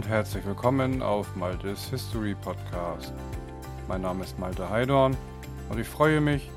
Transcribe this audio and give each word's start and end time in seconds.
und 0.00 0.08
herzlich 0.08 0.46
willkommen 0.46 1.02
auf 1.02 1.36
Maltes 1.36 1.90
History 1.90 2.34
Podcast. 2.34 3.12
Mein 3.86 4.00
Name 4.00 4.24
ist 4.24 4.38
Malte 4.38 4.70
Heidorn 4.70 5.14
und 5.68 5.78
ich 5.78 5.86
freue 5.86 6.22
mich, 6.22 6.50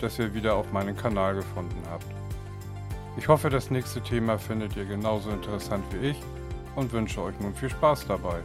dass 0.00 0.18
ihr 0.18 0.34
wieder 0.34 0.56
auf 0.56 0.72
meinen 0.72 0.96
Kanal 0.96 1.36
gefunden 1.36 1.80
habt. 1.88 2.06
Ich 3.16 3.28
hoffe, 3.28 3.50
das 3.50 3.70
nächste 3.70 4.02
Thema 4.02 4.36
findet 4.36 4.76
ihr 4.76 4.84
genauso 4.84 5.30
interessant 5.30 5.84
wie 5.92 6.08
ich 6.08 6.16
und 6.74 6.90
wünsche 6.90 7.22
euch 7.22 7.38
nun 7.38 7.54
viel 7.54 7.70
Spaß 7.70 8.08
dabei. 8.08 8.40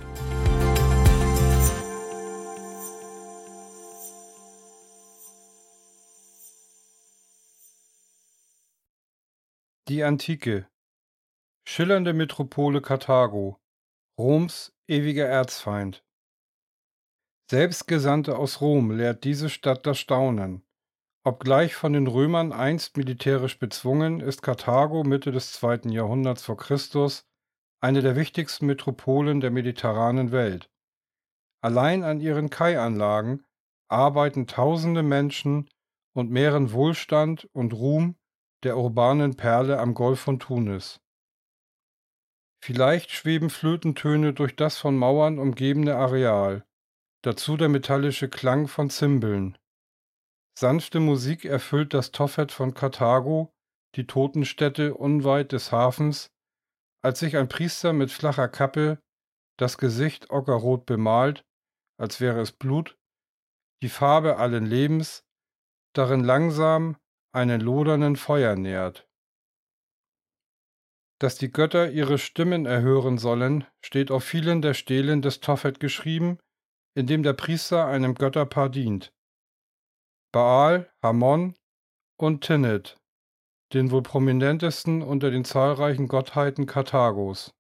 Die 9.88 10.04
Antike 10.04 10.68
Schillernde 11.66 12.14
Metropole 12.14 12.82
Karthago 12.82 13.58
Roms 14.20 14.72
ewiger 14.88 15.26
Erzfeind 15.26 16.06
Selbst 17.50 17.88
Gesandte 17.88 18.38
aus 18.38 18.62
Rom 18.62 18.92
lehrt 18.92 19.24
diese 19.24 19.50
Stadt 19.50 19.88
das 19.88 19.98
Staunen. 19.98 20.64
Obgleich 21.24 21.74
von 21.74 21.94
den 21.94 22.06
Römern 22.06 22.52
einst 22.52 22.96
militärisch 22.96 23.58
bezwungen, 23.58 24.20
ist 24.20 24.44
Karthago 24.44 25.04
Mitte 25.04 25.32
des 25.32 25.54
zweiten 25.54 25.90
Jahrhunderts 25.90 26.44
vor 26.44 26.58
Christus 26.58 27.26
eine 27.82 28.04
der 28.04 28.16
wichtigsten 28.16 28.68
Metropolen 28.68 29.42
der 29.42 29.50
mediterranen 29.50 30.32
Welt. 30.32 30.70
Allein 31.62 32.04
an 32.04 32.22
ihren 32.22 32.52
Kaianlagen 32.52 33.44
arbeiten 33.90 34.46
tausende 34.46 35.02
Menschen 35.02 35.72
und 36.14 36.30
mehren 36.30 36.72
Wohlstand 36.72 37.50
und 37.54 37.74
Ruhm 37.74 38.16
der 38.62 38.78
urbanen 38.78 39.36
Perle 39.36 39.80
am 39.80 39.96
Golf 39.96 40.20
von 40.20 40.40
Tunis. 40.40 41.03
Vielleicht 42.66 43.12
schweben 43.12 43.50
Flötentöne 43.50 44.32
durch 44.32 44.56
das 44.56 44.78
von 44.78 44.96
Mauern 44.96 45.38
umgebene 45.38 45.98
Areal, 45.98 46.64
dazu 47.22 47.58
der 47.58 47.68
metallische 47.68 48.30
Klang 48.30 48.70
von 48.70 48.90
Zimbeln. 48.90 49.58
Sanfte 50.58 51.02
Musik 51.02 51.44
erfüllt 51.44 51.94
das 51.94 52.14
Toffet 52.14 52.54
von 52.54 52.74
Karthago, 52.74 53.52
die 53.96 54.08
Totenstätte 54.08 54.94
unweit 54.94 55.52
des 55.52 55.74
Hafens, 55.74 56.32
als 57.04 57.20
sich 57.20 57.36
ein 57.36 57.50
Priester 57.50 57.92
mit 57.92 58.12
flacher 58.12 58.48
Kappe, 58.48 58.98
das 59.60 59.78
Gesicht 59.78 60.30
ockerrot 60.30 60.86
bemalt, 60.86 61.44
als 62.00 62.22
wäre 62.22 62.40
es 62.40 62.54
Blut, 62.54 62.98
die 63.82 63.90
Farbe 63.90 64.38
allen 64.38 64.66
Lebens, 64.66 65.26
darin 65.94 66.24
langsam 66.24 66.96
einen 67.36 67.60
lodernden 67.60 68.16
Feuer 68.16 68.56
nährt. 68.56 69.06
Dass 71.24 71.38
die 71.38 71.54
Götter 71.54 71.90
ihre 71.90 72.18
Stimmen 72.18 72.66
erhören 72.66 73.18
sollen, 73.18 73.66
steht 73.80 74.12
auf 74.12 74.26
vielen 74.26 74.62
der 74.62 74.74
Stelen 74.74 75.22
des 75.22 75.40
Tophet 75.40 75.80
geschrieben, 75.80 76.38
in 76.96 77.08
dem 77.08 77.24
der 77.24 77.32
Priester 77.32 77.86
einem 77.86 78.16
Götterpaar 78.16 78.68
dient. 78.68 79.14
Baal, 80.34 80.92
Hamon 81.02 81.56
und 82.20 82.44
Tinnet, 82.44 82.98
den 83.72 83.90
wohl 83.92 84.04
prominentesten 84.04 85.02
unter 85.02 85.32
den 85.32 85.46
zahlreichen 85.46 86.10
Gottheiten 86.10 86.66
Karthagos. 86.66 87.54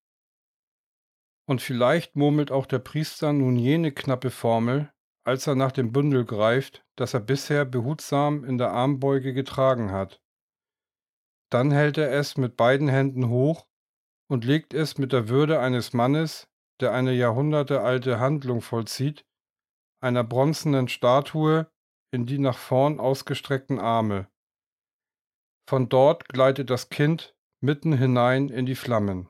Und 1.47 1.61
vielleicht 1.61 2.17
murmelt 2.17 2.51
auch 2.51 2.65
der 2.65 2.79
Priester 2.79 3.31
nun 3.31 3.55
jene 3.55 3.93
knappe 3.93 4.29
Formel, 4.29 4.91
als 5.25 5.47
er 5.47 5.55
nach 5.55 5.71
dem 5.71 5.93
Bündel 5.93 6.25
greift, 6.25 6.83
das 6.97 7.13
er 7.13 7.21
bisher 7.21 7.63
behutsam 7.63 8.43
in 8.43 8.57
der 8.57 8.71
Armbeuge 8.71 9.33
getragen 9.33 9.93
hat. 9.93 10.21
Dann 11.53 11.69
hält 11.69 11.99
er 11.99 12.11
es 12.11 12.35
mit 12.35 12.57
beiden 12.57 12.87
Händen 12.87 13.29
hoch 13.29 13.67
und 14.27 14.43
legt 14.43 14.73
es 14.73 14.97
mit 14.97 15.13
der 15.13 15.29
Würde 15.29 15.59
eines 15.59 15.93
Mannes, 15.93 16.47
der 16.81 16.93
eine 16.93 17.13
jahrhundertealte 17.13 18.19
Handlung 18.19 18.61
vollzieht, 18.61 19.23
einer 20.01 20.23
bronzenen 20.23 20.87
Statue 20.87 21.71
in 22.11 22.25
die 22.25 22.39
nach 22.39 22.57
vorn 22.57 22.99
ausgestreckten 22.99 23.77
Arme. 23.77 24.27
Von 25.69 25.89
dort 25.89 26.27
gleitet 26.27 26.71
das 26.71 26.89
Kind 26.89 27.35
mitten 27.61 27.93
hinein 27.93 28.49
in 28.49 28.65
die 28.65 28.75
Flammen. 28.75 29.29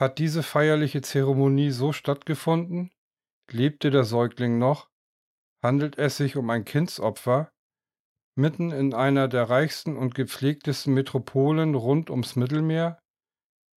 Hat 0.00 0.18
diese 0.18 0.44
feierliche 0.44 1.02
Zeremonie 1.02 1.72
so 1.72 1.92
stattgefunden? 1.92 2.92
Lebte 3.50 3.90
der 3.90 4.04
Säugling 4.04 4.58
noch? 4.58 4.88
Handelt 5.64 5.98
es 5.98 6.16
sich 6.16 6.36
um 6.36 6.48
ein 6.50 6.64
Kindsopfer? 6.64 7.50
Mitten 8.38 8.70
in 8.70 8.94
einer 8.94 9.26
der 9.26 9.50
reichsten 9.50 9.96
und 9.96 10.14
gepflegtesten 10.14 10.94
Metropolen 10.94 11.74
rund 11.74 12.08
ums 12.08 12.36
Mittelmeer? 12.36 13.00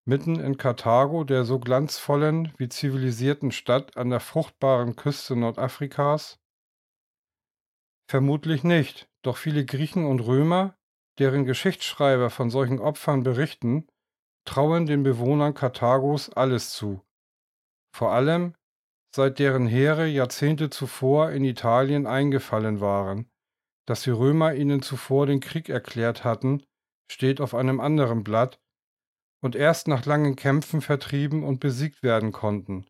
Mitten 0.05 0.41
in 0.41 0.57
Karthago, 0.57 1.23
der 1.23 1.45
so 1.45 1.61
glanzvollen 1.61 2.53
wie 2.57 2.69
zivilisierten 2.69 3.53
Stadt 3.53 3.97
an 3.97 4.11
der 4.11 4.19
fruchtbaren 4.19 4.97
Küste 4.97 5.37
Nordafrikas? 5.37 6.41
Vermutlich 8.11 8.65
nicht, 8.65 9.09
doch 9.23 9.37
viele 9.37 9.65
Griechen 9.65 10.05
und 10.05 10.19
Römer, 10.27 10.77
deren 11.21 11.45
Geschichtsschreiber 11.45 12.29
von 12.29 12.51
solchen 12.51 12.81
Opfern 12.81 13.23
berichten, 13.23 13.87
trauen 14.45 14.87
den 14.87 15.05
Bewohnern 15.05 15.55
Karthagos 15.55 16.31
alles 16.31 16.71
zu. 16.71 17.07
Vor 17.95 18.11
allem, 18.11 18.57
seit 19.15 19.39
deren 19.39 19.69
Heere 19.69 20.09
Jahrzehnte 20.09 20.69
zuvor 20.69 21.31
in 21.31 21.45
Italien 21.45 22.09
eingefallen 22.09 22.81
waren. 22.81 23.31
Dass 23.89 24.03
die 24.03 24.11
Römer 24.11 24.53
ihnen 24.55 24.83
zuvor 24.83 25.25
den 25.25 25.41
Krieg 25.41 25.71
erklärt 25.71 26.23
hatten, 26.23 26.63
steht 27.11 27.41
auf 27.41 27.55
einem 27.55 27.81
anderen 27.81 28.23
Blatt, 28.23 28.61
und 29.43 29.57
erst 29.57 29.89
nach 29.89 30.05
langen 30.05 30.37
Kämpfen 30.37 30.83
vertrieben 30.83 31.43
und 31.43 31.59
besiegt 31.59 32.03
werden 32.03 32.31
konnten. 32.31 32.87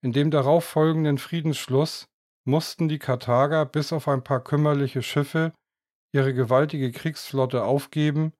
In 0.00 0.12
dem 0.12 0.30
darauf 0.30 0.64
folgenden 0.64 1.18
Friedensschluss 1.18 2.06
mussten 2.44 2.88
die 2.88 3.00
Karthager 3.00 3.66
bis 3.66 3.92
auf 3.92 4.06
ein 4.06 4.22
paar 4.22 4.44
kümmerliche 4.44 5.02
Schiffe 5.02 5.52
ihre 6.14 6.34
gewaltige 6.34 6.92
Kriegsflotte 6.92 7.64
aufgeben, 7.64 8.32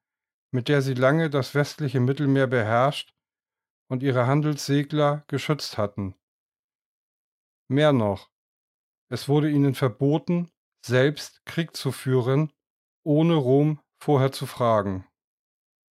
mit 0.53 0.69
der 0.69 0.83
sie 0.83 0.95
lange 0.95 1.31
das 1.31 1.53
westliche 1.57 1.99
Mittelmeer 1.99 2.47
beherrscht 2.47 3.13
und 3.91 4.05
ihre 4.05 4.29
Handelssegler 4.29 5.25
geschützt 5.27 5.79
hatten. 5.79 6.15
Mehr 7.69 7.93
noch, 7.93 8.31
es 9.11 9.29
wurde 9.29 9.51
ihnen 9.51 9.75
verboten, 9.75 10.49
selbst 10.89 11.45
Krieg 11.47 11.77
zu 11.77 11.93
führen, 11.93 12.53
ohne 13.05 13.35
Rom 13.35 13.81
vorher 14.03 14.33
zu 14.33 14.47
fragen. 14.47 15.07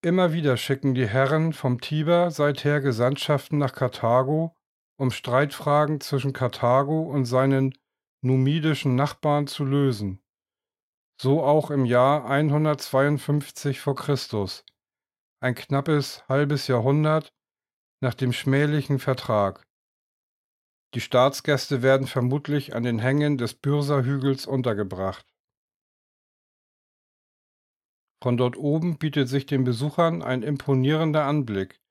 Immer 0.02 0.32
wieder 0.32 0.56
schicken 0.56 0.94
die 0.94 1.08
Herren 1.08 1.52
vom 1.52 1.80
Tiber 1.80 2.30
seither 2.30 2.80
Gesandtschaften 2.80 3.58
nach 3.58 3.72
Karthago, 3.72 4.54
um 4.98 5.10
Streitfragen 5.10 6.00
zwischen 6.00 6.32
Karthago 6.32 7.02
und 7.02 7.24
seinen 7.24 7.74
numidischen 8.22 8.94
Nachbarn 8.94 9.46
zu 9.46 9.64
lösen. 9.64 10.22
So 11.20 11.42
auch 11.42 11.70
im 11.70 11.84
Jahr 11.84 12.28
152 12.28 13.80
v. 13.80 13.94
Chr., 13.94 14.18
ein 15.40 15.54
knappes 15.54 16.26
halbes 16.28 16.66
Jahrhundert 16.66 17.32
nach 18.00 18.14
dem 18.14 18.32
schmählichen 18.32 18.98
Vertrag. 18.98 19.65
Die 20.96 21.02
Staatsgäste 21.02 21.82
werden 21.82 22.06
vermutlich 22.06 22.74
an 22.74 22.82
den 22.82 22.98
Hängen 22.98 23.36
des 23.36 23.52
Byrsa-Hügels 23.52 24.46
untergebracht. 24.46 25.26
Von 28.22 28.38
dort 28.38 28.56
oben 28.56 28.96
bietet 28.96 29.28
sich 29.28 29.44
den 29.44 29.64
Besuchern 29.64 30.22
ein 30.22 30.42
imponierender 30.42 31.24
Anblick. 31.24 31.82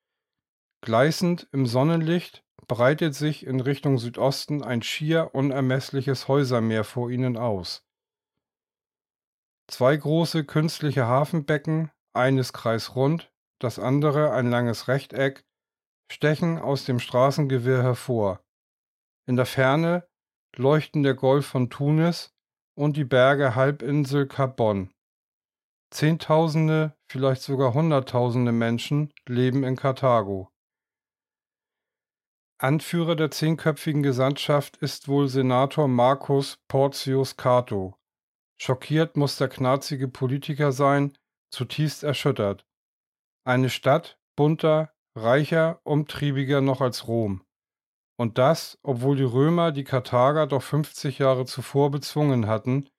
Gleißend 0.81 1.47
im 1.51 1.67
Sonnenlicht 1.67 2.43
breitet 2.67 3.13
sich 3.13 3.45
in 3.45 3.59
Richtung 3.59 3.99
Südosten 3.99 4.63
ein 4.63 4.81
schier 4.81 5.35
unermessliches 5.35 6.27
Häusermeer 6.27 6.83
vor 6.83 7.11
ihnen 7.11 7.37
aus. 7.37 7.85
Zwei 9.67 9.95
große 9.95 10.45
künstliche 10.45 11.05
Hafenbecken, 11.05 11.91
eines 12.13 12.53
kreisrund, 12.53 13.31
das 13.59 13.77
andere 13.77 14.31
ein 14.31 14.49
langes 14.49 14.87
Rechteck, 14.87 15.45
stechen 16.11 16.57
aus 16.57 16.85
dem 16.85 16.97
Straßengewirr 16.97 17.83
hervor. 17.83 18.41
In 19.27 19.35
der 19.35 19.45
Ferne 19.45 20.07
leuchten 20.55 21.03
der 21.03 21.15
Golf 21.15 21.47
von 21.47 21.69
Tunis 21.69 22.33
und 22.75 22.95
die 22.97 23.05
Berge 23.05 23.55
Halbinsel 23.55 24.27
Carbon. 24.27 24.91
Zehntausende, 25.91 26.95
vielleicht 27.09 27.41
sogar 27.41 27.73
Hunderttausende 27.73 28.51
Menschen 28.51 29.13
leben 29.27 29.63
in 29.63 29.75
Karthago. 29.75 30.51
Anführer 32.57 33.15
der 33.15 33.31
zehnköpfigen 33.31 34.03
Gesandtschaft 34.03 34.77
ist 34.77 35.07
wohl 35.07 35.27
Senator 35.27 35.87
Marcus 35.87 36.57
Porcius 36.67 37.35
Cato. 37.35 37.95
Schockiert 38.57 39.17
muss 39.17 39.37
der 39.37 39.49
knarzige 39.49 40.07
Politiker 40.07 40.71
sein, 40.71 41.17
zutiefst 41.51 42.03
erschüttert. 42.03 42.65
Eine 43.43 43.69
Stadt, 43.69 44.17
bunter, 44.35 44.93
reicher, 45.15 45.81
umtriebiger 45.83 46.61
noch 46.61 46.81
als 46.81 47.07
Rom. 47.07 47.43
Und 48.17 48.37
das, 48.37 48.77
obwohl 48.81 49.17
die 49.17 49.23
Römer 49.23 49.71
die 49.71 49.83
Karthager 49.83 50.47
doch 50.47 50.63
50 50.63 51.19
Jahre 51.19 51.45
zuvor 51.45 51.91
bezwungen 51.91 52.47
hatten, 52.47 52.89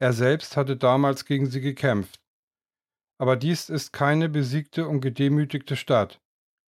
er 0.00 0.12
selbst 0.12 0.56
hatte 0.56 0.76
damals 0.76 1.24
gegen 1.24 1.46
sie 1.46 1.60
gekämpft. 1.60 2.20
Aber 3.18 3.36
dies 3.36 3.68
ist 3.68 3.92
keine 3.92 4.28
besiegte 4.28 4.88
und 4.88 5.00
gedemütigte 5.00 5.76
Stadt, 5.76 6.20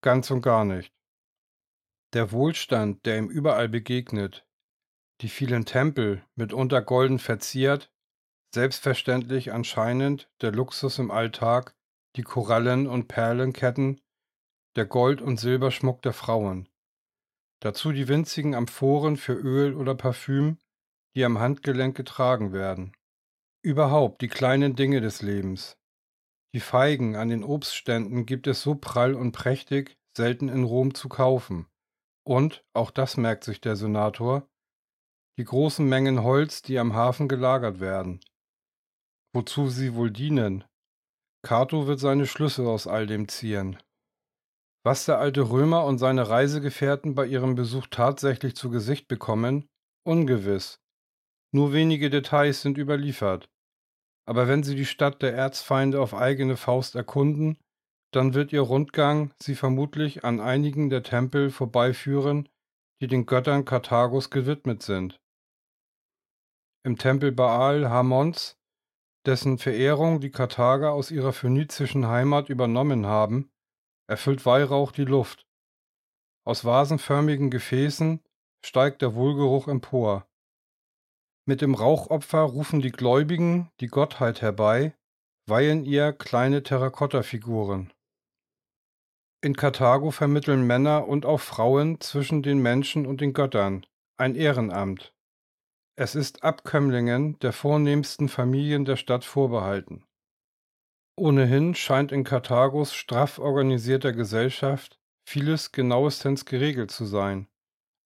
ganz 0.02 0.32
und 0.32 0.42
gar 0.42 0.66
nicht. 0.66 0.94
Der 2.14 2.32
Wohlstand, 2.32 3.06
der 3.06 3.18
ihm 3.18 3.30
überall 3.30 3.68
begegnet, 3.68 4.48
die 5.22 5.30
vielen 5.30 5.66
Tempel, 5.66 6.24
mitunter 6.36 6.82
golden 6.82 7.20
verziert, 7.20 7.92
selbstverständlich 8.54 9.52
anscheinend 9.52 10.30
der 10.42 10.52
Luxus 10.52 11.00
im 11.00 11.12
Alltag, 11.12 11.76
die 12.16 12.24
Korallen- 12.24 12.88
und 12.88 13.08
Perlenketten, 13.08 14.02
der 14.76 14.86
Gold- 14.86 15.22
und 15.22 15.40
Silberschmuck 15.40 16.02
der 16.02 16.14
Frauen. 16.14 16.70
Dazu 17.66 17.92
die 17.92 18.08
winzigen 18.08 18.54
Amphoren 18.54 19.18
für 19.18 19.34
Öl 19.34 19.74
oder 19.74 19.96
Parfüm, 19.96 20.60
die 21.16 21.26
am 21.26 21.40
Handgelenk 21.40 21.98
getragen 21.98 22.54
werden. 22.54 22.96
Überhaupt 23.64 24.22
die 24.22 24.28
kleinen 24.28 24.76
Dinge 24.76 25.02
des 25.02 25.24
Lebens. 25.24 25.76
Die 26.54 26.60
Feigen 26.60 27.16
an 27.16 27.30
den 27.30 27.44
Obstständen 27.44 28.28
gibt 28.28 28.46
es 28.46 28.62
so 28.62 28.76
prall 28.76 29.16
und 29.16 29.32
prächtig 29.32 29.98
selten 30.16 30.48
in 30.48 30.64
Rom 30.64 30.94
zu 30.94 31.10
kaufen. 31.10 31.66
Und, 32.24 32.64
auch 32.74 32.92
das 32.92 33.18
merkt 33.18 33.44
sich 33.44 33.62
der 33.62 33.76
Senator, 33.76 34.48
die 35.40 35.46
großen 35.46 35.90
Mengen 35.90 36.22
Holz, 36.22 36.62
die 36.62 36.78
am 36.78 36.94
Hafen 36.94 37.28
gelagert 37.28 37.80
werden. 37.80 38.20
Wozu 39.34 39.70
sie 39.70 39.96
wohl 39.96 40.12
dienen? 40.12 40.66
Cato 41.42 41.88
wird 41.88 42.00
seine 42.00 42.28
Schlüsse 42.28 42.68
aus 42.68 42.86
all 42.86 43.08
dem 43.08 43.28
ziehen. 43.28 43.80
Was 44.86 45.06
der 45.06 45.18
alte 45.18 45.50
Römer 45.50 45.84
und 45.86 45.98
seine 45.98 46.30
Reisegefährten 46.30 47.16
bei 47.16 47.26
ihrem 47.26 47.56
Besuch 47.56 47.88
tatsächlich 47.90 48.56
zu 48.56 48.70
Gesicht 48.70 49.08
bekommen, 49.08 49.68
ungewiss. 50.04 50.80
Nur 51.52 51.74
wenige 51.74 52.12
Details 52.12 52.62
sind 52.62 52.78
überliefert. 52.78 53.50
Aber 54.28 54.48
wenn 54.48 54.62
sie 54.62 54.76
die 54.76 54.86
Stadt 54.86 55.24
der 55.24 55.34
Erzfeinde 55.34 56.00
auf 56.00 56.14
eigene 56.14 56.56
Faust 56.56 56.94
erkunden, 56.94 57.58
dann 58.12 58.36
wird 58.36 58.54
ihr 58.54 58.62
Rundgang 58.62 59.34
sie 59.42 59.56
vermutlich 59.56 60.24
an 60.24 60.40
einigen 60.40 60.92
der 60.92 61.02
Tempel 61.02 61.50
vorbeiführen, 61.50 62.48
die 63.02 63.08
den 63.08 63.26
Göttern 63.26 63.66
Karthagos 63.66 64.30
gewidmet 64.30 64.84
sind. 64.84 65.20
Im 66.84 67.00
Tempel 67.00 67.32
Baal 67.32 67.90
Hamons, 67.90 68.56
dessen 69.26 69.58
Verehrung 69.58 70.20
die 70.20 70.30
Karthager 70.30 70.92
aus 70.92 71.10
ihrer 71.10 71.34
phönizischen 71.34 72.08
Heimat 72.08 72.50
übernommen 72.50 73.08
haben, 73.08 73.50
erfüllt 74.08 74.46
Weihrauch 74.46 74.92
die 74.92 75.06
Luft. 75.06 75.46
Aus 76.46 76.64
vasenförmigen 76.64 77.50
Gefäßen 77.50 78.22
steigt 78.64 79.02
der 79.02 79.16
Wohlgeruch 79.16 79.68
empor. 79.68 80.28
Mit 81.48 81.62
dem 81.62 81.76
Rauchopfer 81.76 82.42
rufen 82.42 82.82
die 82.82 82.92
Gläubigen 82.92 83.70
die 83.80 83.88
Gottheit 83.88 84.42
herbei, 84.42 84.96
weihen 85.48 85.86
ihr 85.86 86.14
kleine 86.14 86.64
Terrakottafiguren. 86.64 87.94
In 89.42 89.56
Karthago 89.56 90.10
vermitteln 90.10 90.66
Männer 90.66 91.08
und 91.08 91.26
auch 91.26 91.40
Frauen 91.40 92.02
zwischen 92.02 92.42
den 92.42 92.60
Menschen 92.60 93.06
und 93.06 93.22
den 93.22 93.34
Göttern 93.34 93.86
ein 94.18 94.36
Ehrenamt. 94.36 95.14
Es 95.96 96.16
ist 96.16 96.44
Abkömmlingen 96.44 97.38
der 97.40 97.54
vornehmsten 97.54 98.28
Familien 98.28 98.86
der 98.86 98.96
Stadt 98.96 99.24
vorbehalten. 99.24 100.04
Ohnehin 101.18 101.76
scheint 101.76 102.12
in 102.12 102.26
Karthagos 102.26 102.94
straff 102.94 103.40
organisierter 103.40 104.12
Gesellschaft 104.12 105.00
vieles 105.28 105.72
genauestens 105.72 106.46
geregelt 106.46 106.92
zu 106.92 107.06
sein. 107.06 107.48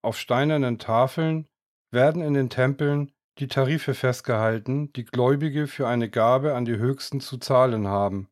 Auf 0.03 0.17
steinernen 0.17 0.77
Tafeln 0.77 1.47
werden 1.91 2.21
in 2.21 2.35
den 2.35 2.49
Tempeln 2.49 3.11
die 3.39 3.47
Tarife 3.47 3.93
festgehalten, 3.93 4.93
die 4.93 5.05
Gläubige 5.05 5.67
für 5.67 5.87
eine 5.87 6.09
Gabe 6.09 6.53
an 6.53 6.65
die 6.65 6.77
Höchsten 6.77 7.19
zu 7.19 7.37
zahlen 7.37 7.87
haben. 7.87 8.29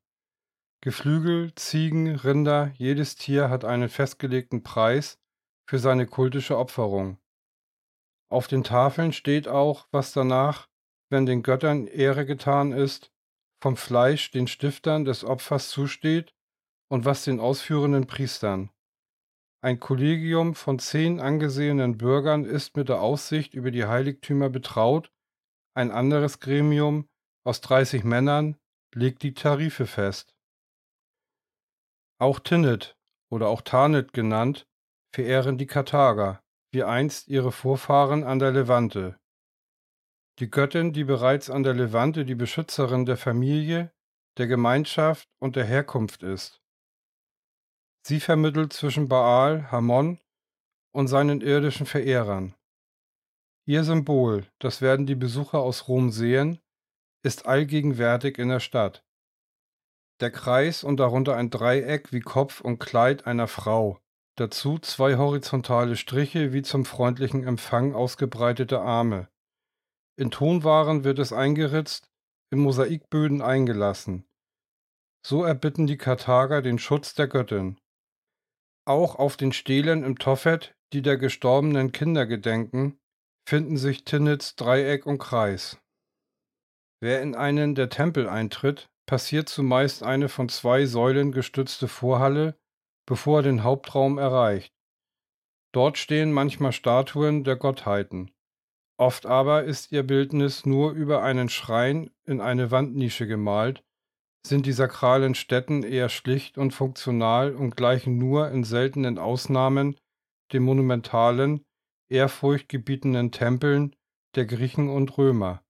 Geflügel, 0.82 1.56
Ziegen, 1.56 2.16
Rinder, 2.16 2.72
jedes 2.76 3.16
Tier 3.16 3.50
hat 3.50 3.66
einen 3.66 3.90
festgelegten 3.90 4.64
Preis 4.64 5.20
für 5.68 5.80
seine 5.80 6.06
kultische 6.06 6.58
Opferung. 6.58 7.18
Auf 8.30 8.48
den 8.48 8.64
Tafeln 8.64 9.12
steht 9.12 9.48
auch, 9.48 9.88
was 9.92 10.14
danach, 10.14 10.68
wenn 11.10 11.26
den 11.26 11.42
Göttern 11.42 11.88
Ehre 11.88 12.26
getan 12.26 12.74
ist, 12.74 13.12
vom 13.62 13.78
Fleisch 13.78 14.32
den 14.32 14.48
Stiftern 14.48 15.06
des 15.06 15.24
Opfers 15.24 15.70
zusteht 15.70 16.34
und 16.90 17.06
was 17.06 17.24
den 17.24 17.40
ausführenden 17.40 18.08
Priestern. 18.08 18.70
Ein 19.62 19.80
Kollegium 19.80 20.56
von 20.56 20.80
zehn 20.80 21.20
angesehenen 21.20 21.98
Bürgern 21.98 22.46
ist 22.46 22.78
mit 22.78 22.90
der 22.90 23.02
Aussicht 23.02 23.54
über 23.54 23.72
die 23.72 23.86
Heiligtümer 23.86 24.50
betraut, 24.50 25.12
ein 25.74 25.92
anderes 25.92 26.40
Gremium 26.40 27.08
aus 27.44 27.62
30 27.62 28.04
Männern 28.04 28.58
legt 28.94 29.24
die 29.24 29.34
Tarife 29.34 29.86
fest. 29.86 30.36
Auch 32.20 32.40
Tinnet 32.40 32.98
oder 33.30 33.48
auch 33.48 33.62
Tanit 33.62 34.14
genannt, 34.14 34.68
verehren 35.14 35.58
die 35.58 35.68
Karthager, 35.68 36.42
wie 36.72 36.84
einst 36.84 37.28
ihre 37.28 37.52
Vorfahren 37.52 38.24
an 38.24 38.40
der 38.40 38.52
Levante. 38.52 39.20
Die 40.40 40.52
Göttin, 40.52 40.94
die 40.94 41.04
bereits 41.04 41.50
an 41.50 41.64
der 41.64 41.74
Levante 41.74 42.24
die 42.24 42.36
Beschützerin 42.36 43.06
der 43.06 43.18
Familie, 43.18 43.92
der 44.38 44.46
Gemeinschaft 44.46 45.28
und 45.40 45.56
der 45.56 45.66
Herkunft 45.66 46.22
ist. 46.22 46.62
Sie 48.06 48.20
vermittelt 48.20 48.72
zwischen 48.72 49.10
Baal, 49.10 49.72
Hamon 49.72 50.20
und 50.92 51.08
seinen 51.08 51.42
irdischen 51.42 51.88
Verehrern. 51.88 52.54
Ihr 53.66 53.84
Symbol, 53.84 54.46
das 54.60 54.82
werden 54.82 55.08
die 55.08 55.16
Besucher 55.16 55.60
aus 55.60 55.88
Rom 55.88 56.12
sehen, 56.12 56.60
ist 57.24 57.48
allgegenwärtig 57.48 58.38
in 58.38 58.50
der 58.50 58.60
Stadt. 58.60 59.04
Der 60.20 60.32
Kreis 60.32 60.84
und 60.84 60.98
darunter 60.98 61.36
ein 61.36 61.50
Dreieck 61.50 62.14
wie 62.14 62.22
Kopf 62.22 62.62
und 62.62 62.80
Kleid 62.80 63.26
einer 63.28 63.48
Frau. 63.48 64.00
Dazu 64.36 64.78
zwei 64.78 65.18
horizontale 65.18 65.96
Striche 65.96 66.54
wie 66.54 66.62
zum 66.62 66.86
freundlichen 66.86 67.44
Empfang 67.44 67.94
ausgebreitete 67.94 68.80
Arme. 68.80 69.30
In 70.20 70.32
Tonwaren 70.32 71.04
wird 71.04 71.20
es 71.20 71.32
eingeritzt, 71.32 72.10
in 72.52 72.60
Mosaikböden 72.60 73.42
eingelassen. 73.42 74.28
So 75.24 75.44
erbitten 75.44 75.86
die 75.86 75.98
Karthager 75.98 76.62
den 76.62 76.80
Schutz 76.80 77.14
der 77.14 77.28
Göttin. 77.28 77.78
Auch 78.86 79.16
auf 79.16 79.38
den 79.38 79.52
Stelen 79.52 80.04
im 80.04 80.18
Tophet, 80.18 80.76
die 80.94 81.02
der 81.02 81.18
gestorbenen 81.18 81.92
Kinder 81.92 82.26
gedenken, 82.26 82.98
finden 83.48 83.78
sich 83.78 84.06
Tinnits 84.06 84.56
Dreieck 84.56 85.06
und 85.06 85.20
Kreis. 85.20 85.78
Wer 87.00 87.22
in 87.22 87.36
einen 87.36 87.76
der 87.76 87.90
Tempel 87.90 88.28
eintritt, 88.28 88.90
passiert 89.06 89.50
zumeist 89.50 90.02
eine 90.02 90.30
von 90.30 90.50
zwei 90.50 90.86
Säulen 90.86 91.32
gestützte 91.32 91.88
Vorhalle, 91.88 92.58
bevor 93.06 93.40
er 93.40 93.44
den 93.44 93.64
Hauptraum 93.64 94.18
erreicht. 94.18 94.74
Dort 95.74 95.98
stehen 95.98 96.32
manchmal 96.32 96.72
Statuen 96.72 97.44
der 97.44 97.56
Gottheiten. 97.56 98.32
Oft 98.98 99.28
aber 99.28 99.64
ist 99.64 99.92
ihr 99.92 100.04
Bildnis 100.04 100.66
nur 100.66 100.92
über 100.92 101.22
einen 101.22 101.50
Schrein 101.50 102.10
in 102.26 102.42
eine 102.42 102.72
Wandnische 102.72 103.28
gemalt, 103.28 103.84
sind 104.46 104.66
die 104.66 104.72
sakralen 104.72 105.36
Stätten 105.36 105.84
eher 105.84 106.10
schlicht 106.10 106.58
und 106.58 106.72
funktional 106.72 107.54
und 107.54 107.76
gleichen 107.76 108.18
nur 108.18 108.50
in 108.50 108.64
seltenen 108.64 109.20
Ausnahmen 109.20 109.98
den 110.54 110.64
monumentalen, 110.64 111.66
ehrfurchtgebietenden 112.10 113.32
Tempeln 113.32 113.96
der 114.36 114.46
Griechen 114.46 114.90
und 114.90 115.18
Römer. 115.18 115.64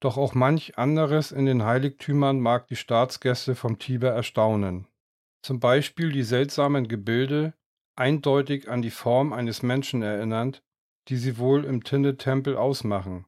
Doch 0.00 0.16
auch 0.16 0.34
manch 0.34 0.78
anderes 0.78 1.32
in 1.32 1.46
den 1.46 1.64
Heiligtümern 1.64 2.40
mag 2.40 2.66
die 2.68 2.76
Staatsgäste 2.76 3.54
vom 3.54 3.78
Tiber 3.78 4.10
erstaunen. 4.10 4.86
Zum 5.42 5.60
Beispiel 5.60 6.12
die 6.12 6.22
seltsamen 6.22 6.88
Gebilde, 6.88 7.54
eindeutig 7.94 8.68
an 8.68 8.82
die 8.82 8.90
Form 8.90 9.32
eines 9.32 9.62
Menschen 9.62 10.02
erinnernd, 10.02 10.62
die 11.08 11.16
sie 11.16 11.38
wohl 11.38 11.64
im 11.64 11.84
Tinne-Tempel 11.84 12.56
ausmachen. 12.56 13.26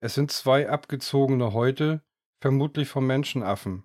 Es 0.00 0.14
sind 0.14 0.30
zwei 0.30 0.68
abgezogene 0.68 1.52
Häute, 1.52 2.02
vermutlich 2.40 2.88
vom 2.88 3.06
Menschenaffen. 3.06 3.84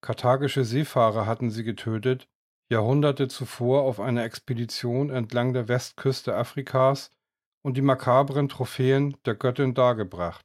Karthagische 0.00 0.64
Seefahrer 0.64 1.26
hatten 1.26 1.50
sie 1.50 1.64
getötet, 1.64 2.28
Jahrhunderte 2.68 3.28
zuvor 3.28 3.82
auf 3.82 4.00
einer 4.00 4.24
Expedition 4.24 5.10
entlang 5.10 5.52
der 5.52 5.68
Westküste 5.68 6.34
Afrikas 6.34 7.10
und 7.62 7.76
die 7.76 7.82
makabren 7.82 8.48
Trophäen 8.48 9.16
der 9.24 9.36
Göttin 9.36 9.74
dargebracht. 9.74 10.44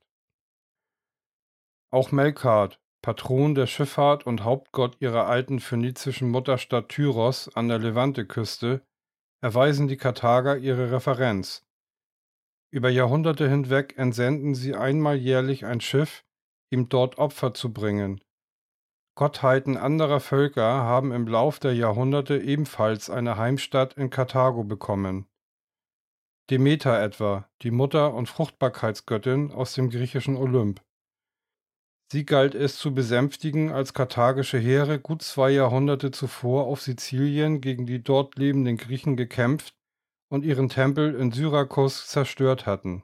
Auch 1.92 2.12
Melkart, 2.12 2.80
Patron 3.02 3.56
der 3.56 3.66
Schifffahrt 3.66 4.28
und 4.28 4.44
Hauptgott 4.44 4.98
ihrer 5.02 5.28
alten 5.28 5.60
phönizischen 5.60 6.30
Mutterstadt 6.30 6.90
Tyros 6.90 7.50
an 7.56 7.68
der 7.68 7.80
Levante-Küste, 7.80 8.86
erweisen 9.42 9.88
die 9.88 9.98
Karthager 9.98 10.58
ihre 10.58 10.92
Referenz. 10.92 11.66
Über 12.74 12.90
Jahrhunderte 12.90 13.50
hinweg 13.50 13.98
entsenden 13.98 14.56
sie 14.56 14.76
einmal 14.76 15.18
jährlich 15.18 15.66
ein 15.66 15.82
Schiff, 15.82 16.24
ihm 16.72 16.88
dort 16.88 17.18
Opfer 17.18 17.54
zu 17.54 17.74
bringen. 17.74 18.22
Gottheiten 19.16 19.76
anderer 19.76 20.22
Völker 20.22 20.64
haben 20.64 21.12
im 21.12 21.28
Lauf 21.28 21.60
der 21.60 21.76
Jahrhunderte 21.76 22.38
ebenfalls 22.40 23.10
eine 23.10 23.36
Heimstatt 23.36 23.96
in 23.96 24.10
Karthago 24.10 24.64
bekommen. 24.64 25.28
Demeter 26.50 27.02
etwa, 27.02 27.50
die 27.62 27.72
Mutter 27.72 28.14
und 28.14 28.30
Fruchtbarkeitsgöttin 28.30 29.52
aus 29.52 29.74
dem 29.74 29.90
griechischen 29.90 30.38
Olymp. 30.38 30.82
Sie 32.10 32.26
galt 32.26 32.56
es 32.56 32.78
zu 32.78 32.94
besänftigen, 32.94 33.72
als 33.72 33.94
karthagische 33.94 34.58
Heere 34.58 34.98
gut 34.98 35.22
zwei 35.24 35.52
Jahrhunderte 35.52 36.12
zuvor 36.12 36.68
auf 36.68 36.82
Sizilien 36.82 37.60
gegen 37.60 37.86
die 37.86 38.02
dort 38.02 38.38
lebenden 38.38 38.78
Griechen 38.78 39.18
gekämpft 39.18 39.76
und 40.32 40.46
ihren 40.46 40.70
Tempel 40.70 41.14
in 41.16 41.32
Syrakus 41.32 42.08
zerstört 42.08 42.66
hatten. 42.66 43.04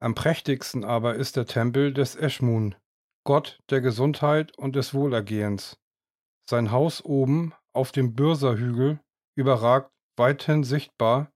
Am 0.00 0.14
prächtigsten 0.14 0.84
aber 0.84 1.16
ist 1.16 1.36
der 1.36 1.46
Tempel 1.46 1.92
des 1.92 2.14
Eschmun, 2.14 2.76
Gott 3.24 3.60
der 3.70 3.80
Gesundheit 3.80 4.56
und 4.56 4.76
des 4.76 4.94
Wohlergehens. 4.94 5.80
Sein 6.48 6.70
Haus 6.70 7.04
oben 7.04 7.54
auf 7.72 7.90
dem 7.90 8.14
Bürserhügel 8.14 9.00
überragt 9.36 9.90
weithin 10.16 10.62
sichtbar 10.62 11.32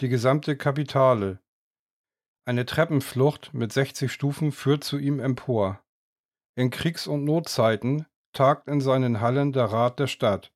die 0.00 0.08
gesamte 0.08 0.56
Kapitale. 0.56 1.40
Eine 2.46 2.64
Treppenflucht 2.64 3.52
mit 3.52 3.72
60 3.72 4.10
Stufen 4.10 4.52
führt 4.52 4.84
zu 4.84 4.98
ihm 4.98 5.20
empor. 5.20 5.84
In 6.56 6.70
Kriegs- 6.70 7.06
und 7.06 7.24
Notzeiten 7.24 8.06
tagt 8.32 8.68
in 8.68 8.80
seinen 8.80 9.20
Hallen 9.20 9.52
der 9.52 9.66
Rat 9.66 9.98
der 9.98 10.06
Stadt. 10.06 10.52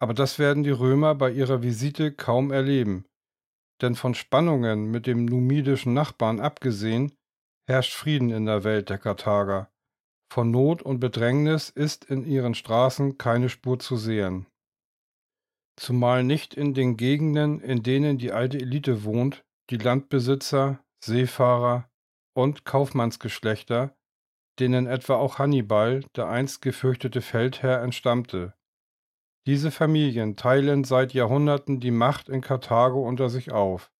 Aber 0.00 0.14
das 0.14 0.38
werden 0.38 0.62
die 0.62 0.70
Römer 0.70 1.14
bei 1.14 1.30
ihrer 1.30 1.62
Visite 1.62 2.12
kaum 2.12 2.50
erleben, 2.50 3.04
denn 3.82 3.94
von 3.94 4.14
Spannungen 4.14 4.90
mit 4.90 5.06
dem 5.06 5.26
numidischen 5.26 5.94
Nachbarn 5.94 6.40
abgesehen, 6.40 7.12
herrscht 7.68 7.94
Frieden 7.94 8.30
in 8.30 8.46
der 8.46 8.64
Welt 8.64 8.88
der 8.88 8.98
Karthager. 8.98 9.70
Von 10.32 10.50
Not 10.50 10.82
und 10.82 11.00
Bedrängnis 11.00 11.70
ist 11.70 12.04
in 12.04 12.24
ihren 12.24 12.54
Straßen 12.54 13.18
keine 13.18 13.48
Spur 13.48 13.78
zu 13.78 13.96
sehen. 13.96 14.46
Zumal 15.76 16.24
nicht 16.24 16.54
in 16.54 16.74
den 16.74 16.96
Gegenden, 16.96 17.60
in 17.60 17.82
denen 17.82 18.18
die 18.18 18.32
alte 18.32 18.58
Elite 18.58 19.04
wohnt, 19.04 19.44
die 19.70 19.76
Landbesitzer, 19.76 20.80
Seefahrer 21.04 21.88
und 22.34 22.64
Kaufmannsgeschlechter, 22.64 23.96
denen 24.58 24.86
etwa 24.86 25.16
auch 25.16 25.38
Hannibal, 25.38 26.04
der 26.16 26.28
einst 26.28 26.60
gefürchtete 26.62 27.22
Feldherr, 27.22 27.82
entstammte. 27.82 28.54
Diese 29.46 29.70
Familien 29.70 30.36
teilen 30.36 30.84
seit 30.84 31.14
Jahrhunderten 31.14 31.80
die 31.80 31.90
Macht 31.90 32.28
in 32.28 32.40
Karthago 32.40 33.06
unter 33.06 33.30
sich 33.30 33.52
auf. 33.52 33.90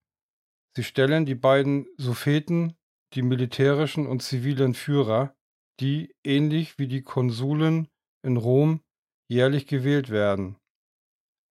Sie 0.76 0.84
stellen 0.84 1.26
die 1.26 1.34
beiden 1.34 1.86
Suffeten, 1.96 2.74
die 3.14 3.22
militärischen 3.22 4.06
und 4.06 4.22
zivilen 4.22 4.74
Führer, 4.74 5.34
die, 5.80 6.14
ähnlich 6.24 6.78
wie 6.78 6.86
die 6.86 7.02
Konsuln 7.02 7.88
in 8.22 8.36
Rom, 8.36 8.82
jährlich 9.28 9.66
gewählt 9.66 10.10
werden. 10.10 10.56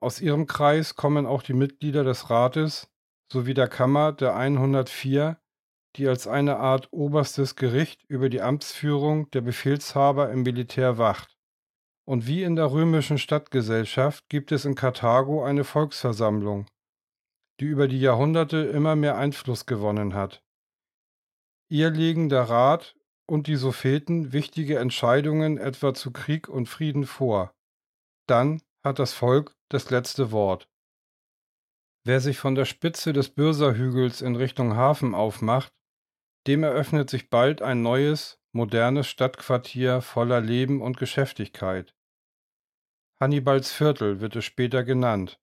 Aus 0.01 0.22
ihrem 0.22 0.46
Kreis 0.46 0.96
kommen 0.96 1.25
auch 1.25 1.41
die 1.41 1.53
Mitglieder 1.53 2.03
des 2.03 2.29
Rates 2.29 2.89
sowie 3.31 3.53
der 3.53 3.67
Kammer 3.67 4.13
der 4.13 4.36
104, 4.36 5.39
die 5.96 6.08
als 6.08 6.27
eine 6.27 6.58
Art 6.58 6.88
oberstes 6.91 7.55
Gericht 7.55 8.03
über 8.08 8.29
die 8.29 8.41
Amtsführung 8.41 9.29
der 9.31 9.41
Befehlshaber 9.41 10.31
im 10.31 10.43
Militär 10.43 10.98
wacht. 10.98 11.38
Und 12.10 12.25
wie 12.25 12.42
in 12.42 12.56
der 12.56 12.72
römischen 12.72 13.20
Stadtgesellschaft 13.20 14.30
gibt 14.30 14.51
es 14.51 14.66
in 14.66 14.74
Karthago 14.74 15.44
eine 15.44 15.63
Volksversammlung, 15.63 16.66
die 17.60 17.66
über 17.66 17.88
die 17.88 18.00
Jahrhunderte 18.00 18.58
immer 18.58 18.96
mehr 18.96 19.16
Einfluss 19.16 19.68
gewonnen 19.68 20.16
hat. 20.16 20.42
Ihr 21.70 21.92
legen 21.92 22.28
der 22.28 22.50
Rat 22.50 22.96
und 23.28 23.46
die 23.46 23.58
Sopheten 23.58 24.34
wichtige 24.34 24.80
Entscheidungen 24.80 25.60
etwa 25.60 25.94
zu 25.94 26.10
Krieg 26.10 26.50
und 26.50 26.66
Frieden 26.66 27.06
vor. 27.06 27.54
Dann 28.25 28.63
hat 28.84 28.98
das 28.98 29.13
Volk 29.13 29.56
das 29.70 29.92
letzte 29.92 30.32
Wort. 30.32 30.68
Wer 32.06 32.22
sich 32.22 32.39
von 32.39 32.56
der 32.56 32.66
Spitze 32.66 33.13
des 33.13 33.30
Bürserhügels 33.30 34.24
in 34.24 34.36
Richtung 34.36 34.75
Hafen 34.75 35.13
aufmacht, 35.13 35.72
dem 36.48 36.63
eröffnet 36.63 37.12
sich 37.12 37.30
bald 37.30 37.62
ein 37.62 37.84
neues, 37.84 38.39
modernes 38.51 39.06
Stadtquartier 39.06 40.01
voller 40.01 40.42
Leben 40.42 40.82
und 40.82 40.98
Geschäftigkeit. 40.98 41.94
Hannibals 43.21 43.71
Viertel 43.71 44.21
wird 44.21 44.35
es 44.38 44.45
später 44.45 44.83
genannt. 44.83 45.39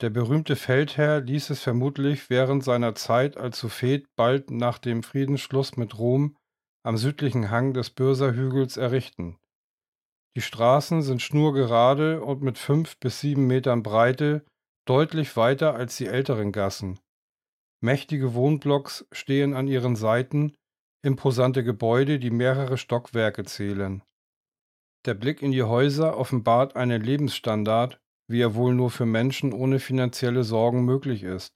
Der 0.00 0.10
berühmte 0.10 0.56
Feldherr 0.56 1.20
ließ 1.20 1.50
es 1.50 1.62
vermutlich 1.62 2.30
während 2.30 2.62
seiner 2.62 2.94
Zeit 2.94 3.36
als 3.36 3.58
Suffet 3.58 4.04
bald 4.14 4.50
nach 4.50 4.78
dem 4.78 5.02
Friedensschluss 5.02 5.76
mit 5.76 5.98
Rom 5.98 6.36
am 6.84 6.96
südlichen 6.96 7.50
Hang 7.50 7.72
des 7.72 7.90
Bürserhügels 7.90 8.76
errichten. 8.76 9.38
Die 10.36 10.42
Straßen 10.42 11.02
sind 11.02 11.22
schnurgerade 11.22 12.22
und 12.22 12.42
mit 12.42 12.58
fünf 12.58 12.98
bis 12.98 13.20
sieben 13.20 13.46
Metern 13.46 13.82
Breite 13.82 14.44
deutlich 14.86 15.36
weiter 15.36 15.74
als 15.74 15.96
die 15.96 16.06
älteren 16.06 16.52
Gassen. 16.52 17.00
Mächtige 17.80 18.34
Wohnblocks 18.34 19.08
stehen 19.10 19.54
an 19.54 19.66
ihren 19.66 19.96
Seiten, 19.96 20.54
imposante 21.02 21.64
Gebäude, 21.64 22.18
die 22.20 22.30
mehrere 22.30 22.78
Stockwerke 22.78 23.44
zählen. 23.44 24.02
Der 25.06 25.14
Blick 25.14 25.40
in 25.40 25.52
die 25.52 25.62
Häuser 25.62 26.16
offenbart 26.16 26.74
einen 26.74 27.00
Lebensstandard, 27.00 28.00
wie 28.28 28.40
er 28.40 28.56
wohl 28.56 28.74
nur 28.74 28.90
für 28.90 29.06
Menschen 29.06 29.52
ohne 29.52 29.78
finanzielle 29.78 30.42
Sorgen 30.42 30.84
möglich 30.84 31.22
ist. 31.22 31.54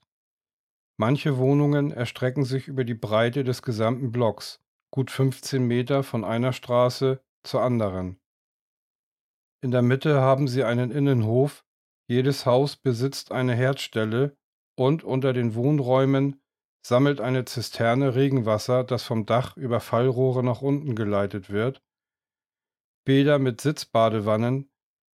Manche 0.97 1.37
Wohnungen 1.37 1.91
erstrecken 1.91 2.45
sich 2.45 2.69
über 2.69 2.85
die 2.85 2.93
Breite 2.93 3.43
des 3.43 3.61
gesamten 3.61 4.13
Blocks, 4.13 4.61
gut 4.89 5.11
15 5.11 5.67
Meter 5.67 6.03
von 6.03 6.23
einer 6.23 6.53
Straße 6.53 7.21
zur 7.43 7.61
anderen. 7.61 8.21
In 9.61 9.71
der 9.71 9.81
Mitte 9.81 10.21
haben 10.21 10.47
sie 10.47 10.63
einen 10.63 10.89
Innenhof, 10.89 11.65
jedes 12.07 12.45
Haus 12.45 12.77
besitzt 12.77 13.33
eine 13.33 13.53
Herdstelle 13.53 14.37
und 14.77 15.03
unter 15.03 15.33
den 15.33 15.55
Wohnräumen 15.55 16.41
sammelt 16.85 17.19
eine 17.19 17.43
Zisterne 17.43 18.15
Regenwasser, 18.15 18.85
das 18.85 19.03
vom 19.03 19.25
Dach 19.25 19.57
über 19.57 19.81
Fallrohre 19.81 20.41
nach 20.41 20.61
unten 20.61 20.95
geleitet 20.95 21.49
wird 21.49 21.81
Bäder 23.03 23.39
mit 23.39 23.61
Sitzbadewannen, 23.61 24.71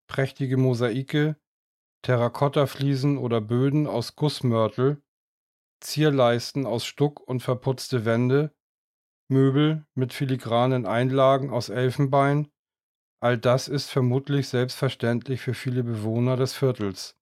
prächtige 0.08 0.56
Mosaike, 0.56 1.36
Terrakottafliesen 2.02 3.18
oder 3.18 3.40
Böden 3.40 3.86
aus 3.86 4.16
Gussmörtel, 4.16 5.02
Zierleisten 5.80 6.66
aus 6.66 6.84
Stuck 6.84 7.20
und 7.20 7.40
verputzte 7.40 8.04
Wände, 8.04 8.54
Möbel 9.28 9.86
mit 9.94 10.12
filigranen 10.12 10.86
Einlagen 10.86 11.50
aus 11.50 11.68
Elfenbein, 11.68 12.50
all 13.20 13.38
das 13.38 13.68
ist 13.68 13.90
vermutlich 13.90 14.48
selbstverständlich 14.48 15.40
für 15.40 15.54
viele 15.54 15.82
Bewohner 15.82 16.36
des 16.36 16.54
Viertels. 16.54 17.16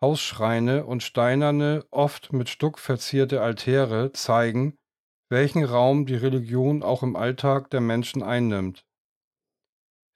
Hausschreine 0.00 0.86
und 0.86 1.02
steinerne, 1.02 1.84
oft 1.90 2.32
mit 2.32 2.48
Stuck 2.48 2.78
verzierte 2.78 3.42
Altäre 3.42 4.12
zeigen, 4.12 4.76
welchen 5.28 5.64
Raum 5.64 6.06
die 6.06 6.14
Religion 6.14 6.82
auch 6.82 7.02
im 7.02 7.16
Alltag 7.16 7.70
der 7.70 7.80
Menschen 7.80 8.22
einnimmt. 8.22 8.87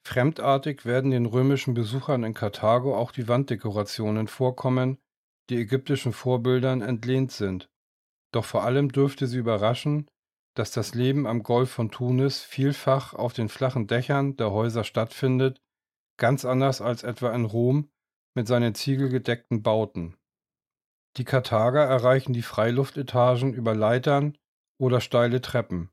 Fremdartig 0.04 0.84
werden 0.84 1.10
den 1.10 1.26
römischen 1.26 1.74
Besuchern 1.74 2.24
in 2.24 2.34
Karthago 2.34 2.96
auch 2.96 3.12
die 3.12 3.28
Wanddekorationen 3.28 4.26
vorkommen, 4.26 4.98
die 5.48 5.56
ägyptischen 5.56 6.12
Vorbildern 6.12 6.82
entlehnt 6.82 7.32
sind. 7.32 7.70
Doch 8.32 8.44
vor 8.44 8.64
allem 8.64 8.90
dürfte 8.90 9.26
sie 9.26 9.38
überraschen, 9.38 10.10
dass 10.54 10.70
das 10.70 10.94
Leben 10.94 11.26
am 11.26 11.42
Golf 11.42 11.70
von 11.70 11.90
Tunis 11.90 12.40
vielfach 12.40 13.14
auf 13.14 13.32
den 13.32 13.48
flachen 13.48 13.86
Dächern 13.86 14.36
der 14.36 14.50
Häuser 14.50 14.84
stattfindet, 14.84 15.60
ganz 16.18 16.44
anders 16.44 16.80
als 16.80 17.04
etwa 17.04 17.32
in 17.32 17.44
Rom 17.44 17.90
mit 18.34 18.46
seinen 18.46 18.74
ziegelgedeckten 18.74 19.62
Bauten. 19.62 20.16
Die 21.16 21.24
Karthager 21.24 21.84
erreichen 21.84 22.32
die 22.32 22.42
Freiluftetagen 22.42 23.52
über 23.52 23.74
Leitern 23.74 24.36
oder 24.78 25.00
steile 25.00 25.40
Treppen. 25.40 25.90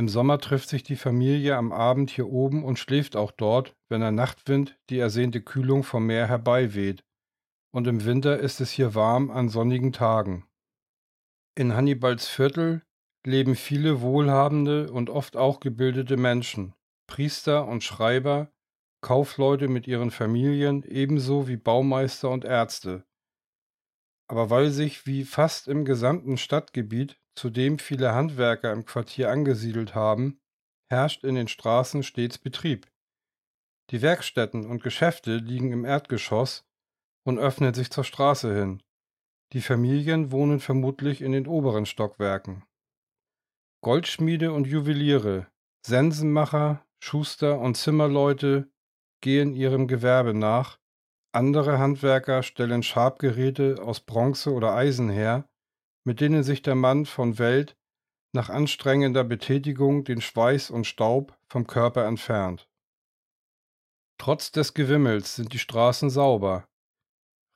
Im 0.00 0.08
Sommer 0.08 0.38
trifft 0.38 0.70
sich 0.70 0.82
die 0.82 0.96
Familie 0.96 1.58
am 1.58 1.72
Abend 1.72 2.08
hier 2.08 2.26
oben 2.26 2.64
und 2.64 2.78
schläft 2.78 3.16
auch 3.16 3.30
dort, 3.30 3.76
wenn 3.90 4.00
der 4.00 4.12
Nachtwind 4.12 4.78
die 4.88 4.98
ersehnte 4.98 5.42
Kühlung 5.42 5.82
vom 5.82 6.06
Meer 6.06 6.26
herbeiweht, 6.26 7.04
und 7.70 7.86
im 7.86 8.02
Winter 8.06 8.38
ist 8.38 8.62
es 8.62 8.70
hier 8.70 8.94
warm 8.94 9.30
an 9.30 9.50
sonnigen 9.50 9.92
Tagen. 9.92 10.48
In 11.54 11.74
Hannibals 11.74 12.26
Viertel 12.26 12.82
leben 13.26 13.54
viele 13.54 14.00
wohlhabende 14.00 14.90
und 14.90 15.10
oft 15.10 15.36
auch 15.36 15.60
gebildete 15.60 16.16
Menschen, 16.16 16.74
Priester 17.06 17.68
und 17.68 17.84
Schreiber, 17.84 18.50
Kaufleute 19.02 19.68
mit 19.68 19.86
ihren 19.86 20.10
Familien, 20.10 20.82
ebenso 20.82 21.46
wie 21.46 21.58
Baumeister 21.58 22.30
und 22.30 22.46
Ärzte. 22.46 23.04
Aber 24.28 24.48
weil 24.48 24.70
sich 24.70 25.04
wie 25.04 25.24
fast 25.24 25.68
im 25.68 25.84
gesamten 25.84 26.38
Stadtgebiet 26.38 27.19
zudem 27.40 27.78
viele 27.78 28.12
Handwerker 28.12 28.70
im 28.70 28.84
Quartier 28.84 29.30
angesiedelt 29.30 29.94
haben, 29.94 30.38
herrscht 30.90 31.24
in 31.24 31.36
den 31.36 31.48
Straßen 31.48 32.02
stets 32.02 32.36
Betrieb. 32.36 32.86
Die 33.88 34.02
Werkstätten 34.02 34.66
und 34.66 34.82
Geschäfte 34.82 35.36
liegen 35.36 35.72
im 35.72 35.86
Erdgeschoss 35.86 36.68
und 37.24 37.38
öffnen 37.38 37.72
sich 37.72 37.90
zur 37.90 38.04
Straße 38.04 38.54
hin. 38.54 38.82
Die 39.54 39.62
Familien 39.62 40.32
wohnen 40.32 40.60
vermutlich 40.60 41.22
in 41.22 41.32
den 41.32 41.46
oberen 41.46 41.86
Stockwerken. 41.86 42.62
Goldschmiede 43.82 44.52
und 44.52 44.66
Juweliere, 44.66 45.46
Sensenmacher, 45.86 46.84
Schuster 47.02 47.58
und 47.58 47.74
Zimmerleute 47.74 48.70
gehen 49.22 49.54
ihrem 49.54 49.88
Gewerbe 49.88 50.34
nach, 50.34 50.78
andere 51.32 51.78
Handwerker 51.78 52.42
stellen 52.42 52.82
Schabgeräte 52.82 53.82
aus 53.82 54.00
Bronze 54.00 54.52
oder 54.52 54.74
Eisen 54.74 55.08
her 55.08 55.48
mit 56.04 56.20
denen 56.20 56.42
sich 56.42 56.62
der 56.62 56.74
Mann 56.74 57.06
von 57.06 57.38
Welt 57.38 57.76
nach 58.32 58.48
anstrengender 58.48 59.24
Betätigung 59.24 60.04
den 60.04 60.20
Schweiß 60.20 60.70
und 60.70 60.86
Staub 60.86 61.36
vom 61.48 61.66
Körper 61.66 62.06
entfernt. 62.06 62.68
Trotz 64.18 64.52
des 64.52 64.74
Gewimmels 64.74 65.36
sind 65.36 65.52
die 65.52 65.58
Straßen 65.58 66.10
sauber. 66.10 66.68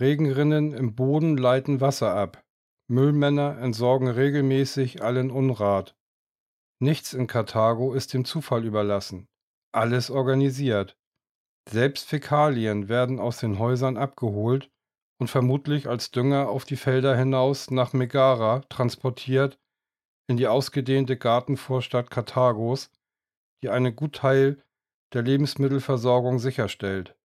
Regenrinnen 0.01 0.73
im 0.73 0.95
Boden 0.95 1.37
leiten 1.37 1.81
Wasser 1.81 2.15
ab. 2.15 2.45
Müllmänner 2.89 3.59
entsorgen 3.59 4.09
regelmäßig 4.09 5.03
allen 5.03 5.31
Unrat. 5.31 5.97
Nichts 6.81 7.15
in 7.15 7.27
Karthago 7.27 7.95
ist 7.95 8.13
dem 8.13 8.25
Zufall 8.25 8.65
überlassen. 8.65 9.29
Alles 9.73 10.11
organisiert. 10.11 10.97
Selbst 11.69 12.09
Fäkalien 12.09 12.89
werden 12.89 13.19
aus 13.21 13.39
den 13.39 13.59
Häusern 13.59 13.97
abgeholt 13.97 14.71
und 15.25 15.29
vermutlich 15.29 15.89
als 15.89 16.11
Dünger 16.11 16.51
auf 16.51 16.67
die 16.67 16.77
Felder 16.77 17.17
hinaus 17.17 17.71
nach 17.71 17.95
Megara 17.95 18.61
transportiert 18.69 19.59
in 20.29 20.37
die 20.37 20.49
ausgedehnte 20.49 21.17
Gartenvorstadt 21.17 22.11
Karthagos, 22.11 22.91
die 23.63 23.71
einen 23.71 23.97
Gutteil 23.97 24.63
der 25.15 25.23
Lebensmittelversorgung 25.23 26.39
sicherstellt. 26.41 27.17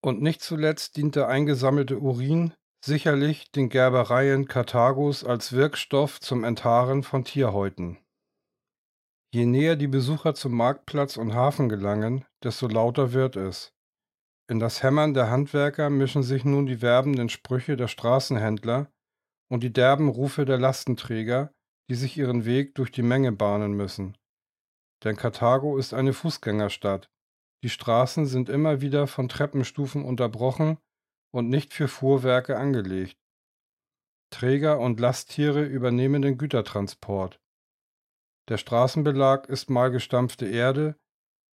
Und 0.00 0.22
nicht 0.22 0.42
zuletzt 0.42 0.96
dient 0.96 1.16
der 1.16 1.26
eingesammelte 1.26 1.98
Urin 1.98 2.54
sicherlich 2.84 3.50
den 3.50 3.68
Gerbereien 3.68 4.46
Karthagos 4.46 5.24
als 5.24 5.52
Wirkstoff 5.52 6.20
zum 6.20 6.44
Enthaaren 6.44 7.02
von 7.02 7.24
Tierhäuten. 7.24 7.98
Je 9.34 9.44
näher 9.44 9.74
die 9.74 9.88
Besucher 9.88 10.36
zum 10.36 10.54
Marktplatz 10.54 11.16
und 11.16 11.34
Hafen 11.34 11.68
gelangen, 11.68 12.24
desto 12.44 12.68
lauter 12.68 13.12
wird 13.12 13.34
es. 13.34 13.72
In 14.50 14.58
das 14.58 14.82
Hämmern 14.82 15.14
der 15.14 15.30
Handwerker 15.30 15.90
mischen 15.90 16.24
sich 16.24 16.44
nun 16.44 16.66
die 16.66 16.82
werbenden 16.82 17.28
Sprüche 17.28 17.76
der 17.76 17.86
Straßenhändler 17.86 18.90
und 19.48 19.62
die 19.62 19.72
derben 19.72 20.08
Rufe 20.08 20.44
der 20.44 20.58
Lastenträger, 20.58 21.54
die 21.88 21.94
sich 21.94 22.16
ihren 22.16 22.44
Weg 22.44 22.74
durch 22.74 22.90
die 22.90 23.02
Menge 23.04 23.30
bahnen 23.30 23.74
müssen. 23.74 24.18
Denn 25.04 25.14
Karthago 25.14 25.78
ist 25.78 25.94
eine 25.94 26.12
Fußgängerstadt. 26.12 27.08
Die 27.62 27.68
Straßen 27.68 28.26
sind 28.26 28.48
immer 28.48 28.80
wieder 28.80 29.06
von 29.06 29.28
Treppenstufen 29.28 30.04
unterbrochen 30.04 30.78
und 31.32 31.48
nicht 31.48 31.72
für 31.72 31.86
Fuhrwerke 31.86 32.58
angelegt. 32.58 33.20
Träger 34.30 34.80
und 34.80 34.98
Lasttiere 34.98 35.64
übernehmen 35.64 36.22
den 36.22 36.38
Gütertransport. 36.38 37.40
Der 38.48 38.58
Straßenbelag 38.58 39.48
ist 39.48 39.70
mal 39.70 39.92
gestampfte 39.92 40.46
Erde, 40.46 40.98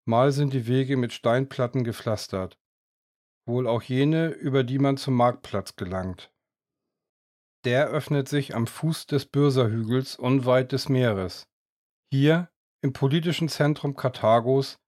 mal 0.07 0.33
sind 0.33 0.55
die 0.55 0.67
Wege 0.67 0.97
mit 0.97 1.13
Steinplatten 1.13 1.85
gepflastert. 1.85 2.59
Wohl 3.47 3.69
auch 3.69 3.83
jene, 3.83 4.29
über 4.29 4.65
die 4.65 4.79
man 4.79 4.97
zum 4.97 5.15
Marktplatz 5.15 5.77
gelangt. 5.77 6.33
Der 7.65 7.89
öffnet 7.89 8.29
sich 8.29 8.55
am 8.55 8.67
Fuß 8.67 9.07
des 9.07 9.27
Bürserhügels 9.27 10.17
unweit 10.17 10.73
des 10.73 10.89
Meeres. 10.89 11.49
Hier 12.13 12.51
im 12.83 12.93
politischen 12.93 13.49
Zentrum 13.49 13.97
Karthagos 13.97 14.79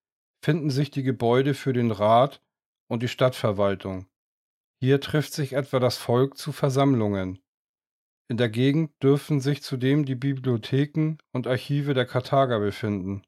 finden 0.43 0.69
sich 0.69 0.91
die 0.91 1.03
Gebäude 1.03 1.53
für 1.53 1.73
den 1.73 1.91
Rat 1.91 2.41
und 2.89 3.03
die 3.03 3.07
Stadtverwaltung. 3.07 4.07
Hier 4.81 5.01
trifft 5.01 5.33
sich 5.33 5.53
etwa 5.53 5.79
das 5.79 5.97
Volk 5.97 6.37
zu 6.37 6.51
Versammlungen. 6.51 7.39
In 8.29 8.37
der 8.37 8.49
Gegend 8.49 8.91
dürfen 9.03 9.41
sich 9.41 9.63
zudem 9.63 10.05
die 10.05 10.15
Bibliotheken 10.15 11.17
und 11.33 11.47
Archive 11.47 11.93
der 11.93 12.05
Karthager 12.05 12.59
befinden. 12.59 13.23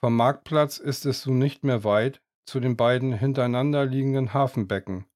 Vom 0.00 0.16
Marktplatz 0.16 0.78
ist 0.78 1.06
es 1.06 1.24
nun 1.24 1.38
nicht 1.38 1.64
mehr 1.64 1.84
weit 1.84 2.20
zu 2.46 2.60
den 2.60 2.76
beiden 2.76 3.12
hintereinander 3.12 3.84
liegenden 3.84 4.34
Hafenbecken. 4.34 5.06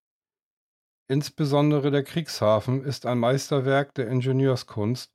Insbesondere 1.08 1.90
der 1.90 2.02
Kriegshafen 2.02 2.82
ist 2.82 3.06
ein 3.06 3.18
Meisterwerk 3.18 3.94
der 3.94 4.08
Ingenieurskunst 4.08 5.14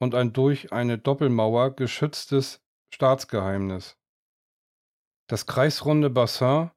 und 0.00 0.14
ein 0.14 0.32
durch 0.32 0.72
eine 0.72 0.98
Doppelmauer 0.98 1.76
geschütztes 1.76 2.60
Staatsgeheimnis. 2.92 3.96
Das 5.28 5.46
kreisrunde 5.46 6.10
Bassin, 6.10 6.70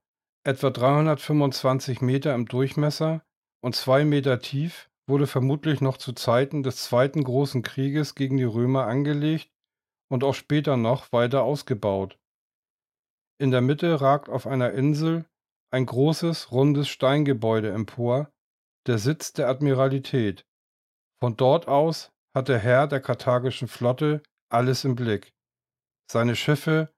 etwa 0.44 0.70
325 0.70 2.02
Meter 2.02 2.36
im 2.36 2.46
Durchmesser 2.46 3.26
und 3.62 3.76
zwei 3.76 4.06
Meter 4.06 4.40
tief, 4.40 4.90
wurde 5.08 5.28
vermutlich 5.28 5.82
noch 5.82 5.98
zu 5.98 6.14
Zeiten 6.14 6.62
des 6.62 6.84
Zweiten 6.84 7.24
Großen 7.24 7.64
Krieges 7.64 8.16
gegen 8.16 8.38
die 8.38 8.44
Römer 8.44 8.86
angelegt 8.86 9.52
und 10.10 10.24
auch 10.24 10.36
später 10.36 10.78
noch 10.78 11.12
weiter 11.12 11.44
ausgebaut. 11.44 12.20
In 13.38 13.52
der 13.52 13.62
Mitte 13.62 14.00
ragt 14.00 14.30
auf 14.30 14.48
einer 14.48 14.72
Insel 14.72 15.26
ein 15.72 15.86
großes, 15.86 16.52
rundes 16.52 16.88
Steingebäude 16.88 17.72
empor, 17.72 18.32
der 18.88 18.98
Sitz 18.98 19.34
der 19.34 19.50
Admiralität. 19.50 20.46
Von 21.20 21.36
dort 21.36 21.68
aus 21.68 22.12
hat 22.34 22.48
der 22.48 22.60
Herr 22.60 22.88
der 22.88 23.02
karthagischen 23.02 23.68
Flotte 23.68 24.24
alles 24.50 24.86
im 24.86 24.96
Blick. 24.96 25.34
Seine 26.10 26.36
Schiffe, 26.36 26.94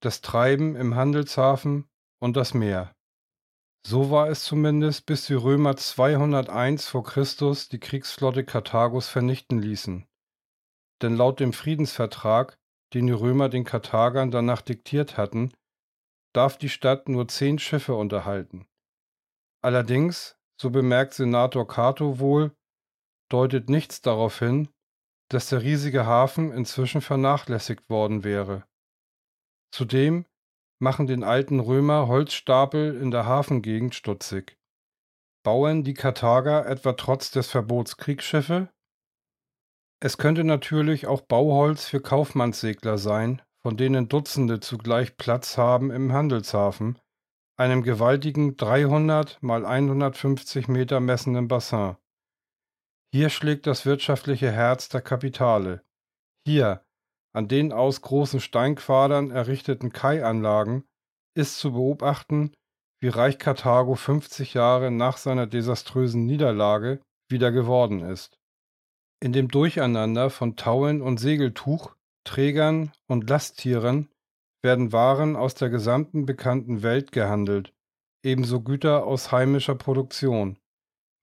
das 0.00 0.20
Treiben 0.20 0.76
im 0.76 0.94
Handelshafen 0.94 1.88
und 2.20 2.36
das 2.36 2.54
Meer. 2.54 2.94
So 3.84 4.10
war 4.10 4.28
es 4.28 4.44
zumindest, 4.44 5.06
bis 5.06 5.26
die 5.26 5.34
Römer 5.34 5.76
201 5.76 6.88
vor 6.88 7.02
Christus 7.02 7.68
die 7.68 7.80
Kriegsflotte 7.80 8.44
Karthagos 8.44 9.08
vernichten 9.08 9.60
ließen. 9.60 10.06
Denn 11.02 11.16
laut 11.16 11.40
dem 11.40 11.52
Friedensvertrag, 11.52 12.56
den 12.94 13.08
die 13.08 13.12
Römer 13.12 13.48
den 13.48 13.64
Karthagern 13.64 14.30
danach 14.30 14.62
diktiert 14.62 15.16
hatten, 15.16 15.52
darf 16.32 16.56
die 16.56 16.68
Stadt 16.68 17.08
nur 17.08 17.28
zehn 17.28 17.58
Schiffe 17.58 17.94
unterhalten. 17.94 18.66
Allerdings, 19.62 20.36
so 20.60 20.70
bemerkt 20.70 21.14
Senator 21.14 21.66
Cato 21.66 22.18
wohl, 22.18 22.56
deutet 23.30 23.68
nichts 23.68 24.00
darauf 24.02 24.38
hin, 24.38 24.68
dass 25.30 25.48
der 25.48 25.62
riesige 25.62 26.04
Hafen 26.04 26.52
inzwischen 26.52 27.00
vernachlässigt 27.00 27.88
worden 27.88 28.24
wäre. 28.24 28.64
Zudem 29.72 30.26
machen 30.78 31.06
den 31.06 31.24
alten 31.24 31.60
Römer 31.60 32.08
Holzstapel 32.08 33.00
in 33.00 33.10
der 33.10 33.24
Hafengegend 33.24 33.94
stutzig. 33.94 34.58
Bauen 35.44 35.84
die 35.84 35.94
Karthager 35.94 36.66
etwa 36.66 36.92
trotz 36.92 37.30
des 37.30 37.48
Verbots 37.48 37.96
Kriegsschiffe? 37.96 38.68
Es 40.00 40.18
könnte 40.18 40.44
natürlich 40.44 41.06
auch 41.06 41.20
Bauholz 41.20 41.86
für 41.86 42.00
Kaufmannssegler 42.00 42.98
sein, 42.98 43.42
von 43.64 43.76
denen 43.76 44.08
Dutzende 44.08 44.60
zugleich 44.60 45.16
Platz 45.16 45.56
haben 45.56 45.90
im 45.90 46.12
Handelshafen, 46.12 46.98
einem 47.56 47.82
gewaltigen 47.82 48.56
300 48.56 49.42
mal 49.42 49.64
150 49.64 50.68
Meter 50.68 51.00
messenden 51.00 51.48
Bassin. 51.48 51.96
Hier 53.12 53.30
schlägt 53.30 53.66
das 53.66 53.86
wirtschaftliche 53.86 54.50
Herz 54.50 54.88
der 54.88 55.02
Kapitale. 55.02 55.84
Hier, 56.46 56.84
an 57.34 57.46
den 57.46 57.72
aus 57.72 58.00
großen 58.00 58.40
Steinquadern 58.40 59.30
errichteten 59.30 59.92
Kaianlagen, 59.92 60.84
ist 61.34 61.58
zu 61.58 61.72
beobachten, 61.72 62.52
wie 63.00 63.08
reich 63.08 63.38
Karthago 63.38 63.94
50 63.94 64.54
Jahre 64.54 64.90
nach 64.90 65.16
seiner 65.16 65.46
desaströsen 65.46 66.24
Niederlage 66.24 67.00
wieder 67.28 67.52
geworden 67.52 68.00
ist. 68.00 68.38
In 69.20 69.32
dem 69.32 69.48
Durcheinander 69.48 70.30
von 70.30 70.56
Tauen 70.56 71.00
und 71.00 71.18
Segeltuch, 71.18 71.94
Trägern 72.24 72.92
und 73.08 73.28
Lasttieren 73.28 74.08
werden 74.62 74.92
Waren 74.92 75.36
aus 75.36 75.54
der 75.54 75.70
gesamten 75.70 76.24
bekannten 76.24 76.82
Welt 76.82 77.12
gehandelt, 77.12 77.74
ebenso 78.24 78.60
Güter 78.60 79.04
aus 79.06 79.32
heimischer 79.32 79.74
Produktion, 79.74 80.58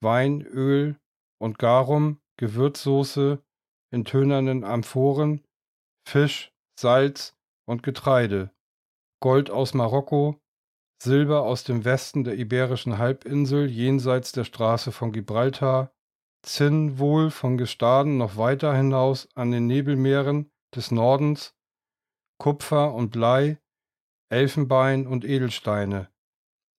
Wein, 0.02 0.42
Öl, 0.42 0.98
und 1.42 1.58
Garum, 1.58 2.20
Gewürzsoße 2.38 3.42
in 3.92 4.06
tönernen 4.06 4.64
Amphoren, 4.64 5.44
Fisch, 6.08 6.52
Salz 6.80 7.36
und 7.66 7.84
Getreide, 7.84 8.52
Gold 9.22 9.50
aus 9.50 9.74
Marokko, 9.74 10.40
Silber 11.02 11.44
aus 11.44 11.64
dem 11.64 11.86
Westen 11.86 12.26
der 12.26 12.38
Iberischen 12.38 12.98
Halbinsel 12.98 13.70
jenseits 13.70 14.34
der 14.34 14.44
Straße 14.44 14.92
von 14.92 15.14
Gibraltar, 15.14 15.94
Zinn 16.46 17.00
wohl 17.00 17.32
von 17.32 17.58
Gestaden 17.58 18.18
noch 18.18 18.38
weiter 18.38 18.76
hinaus 18.76 19.30
an 19.36 19.52
den 19.52 19.68
Nebelmeeren 19.68 20.52
des 20.76 20.92
Nordens, 20.92 21.56
Kupfer 22.38 22.94
und 22.94 23.12
Blei, 23.12 23.60
Elfenbein 24.32 25.08
und 25.08 25.26
Edelsteine. 25.26 26.10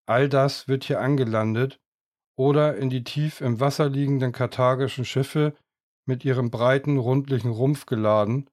All 0.06 0.28
das 0.28 0.68
wird 0.68 0.84
hier 0.84 1.00
angelandet 1.00 1.80
oder 2.36 2.76
in 2.76 2.90
die 2.90 3.04
tief 3.04 3.40
im 3.40 3.60
Wasser 3.60 3.88
liegenden 3.88 4.32
karthagischen 4.32 5.04
Schiffe 5.04 5.54
mit 6.06 6.24
ihrem 6.24 6.50
breiten, 6.50 6.98
rundlichen 6.98 7.50
Rumpf 7.50 7.86
geladen 7.86 8.48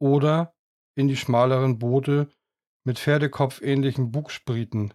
oder 0.00 0.54
in 0.96 1.08
die 1.08 1.16
schmaleren 1.16 1.78
Boote 1.78 2.28
mit 2.84 2.98
Pferdekopfähnlichen 2.98 4.10
Bugsprieten. 4.10 4.94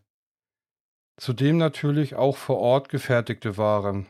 Zudem 1.17 1.57
natürlich 1.57 2.15
auch 2.15 2.35
vor 2.35 2.57
Ort 2.57 2.89
gefertigte 2.89 3.57
Waren. 3.57 4.07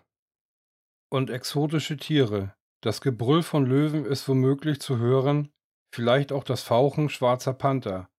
Und 1.11 1.29
exotische 1.29 1.97
Tiere. 1.97 2.55
Das 2.81 2.99
Gebrüll 3.01 3.43
von 3.43 3.65
Löwen 3.65 4.05
ist 4.05 4.27
womöglich 4.27 4.81
zu 4.81 4.97
hören, 4.97 5.51
vielleicht 5.95 6.33
auch 6.33 6.43
das 6.43 6.61
Fauchen 6.61 7.07
schwarzer 7.09 7.53
Panther. 7.53 8.09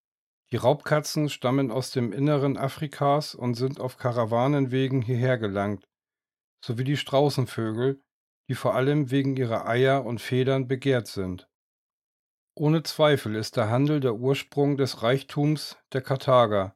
Die 0.50 0.56
Raubkatzen 0.56 1.28
stammen 1.28 1.70
aus 1.70 1.90
dem 1.90 2.10
Inneren 2.10 2.56
Afrikas 2.56 3.34
und 3.34 3.54
sind 3.54 3.80
auf 3.80 3.98
Karawanenwegen 3.98 5.02
hierher 5.02 5.36
gelangt, 5.36 5.86
sowie 6.64 6.84
die 6.84 6.96
Straußenvögel, 6.96 8.00
die 8.48 8.54
vor 8.54 8.74
allem 8.74 9.10
wegen 9.10 9.36
ihrer 9.36 9.68
Eier 9.68 10.06
und 10.06 10.22
Federn 10.22 10.68
begehrt 10.68 11.06
sind. 11.06 11.48
Ohne 12.54 12.82
Zweifel 12.82 13.34
ist 13.34 13.56
der 13.56 13.68
Handel 13.68 14.00
der 14.00 14.14
Ursprung 14.14 14.78
des 14.78 15.02
Reichtums 15.02 15.76
der 15.92 16.00
Karthager, 16.00 16.74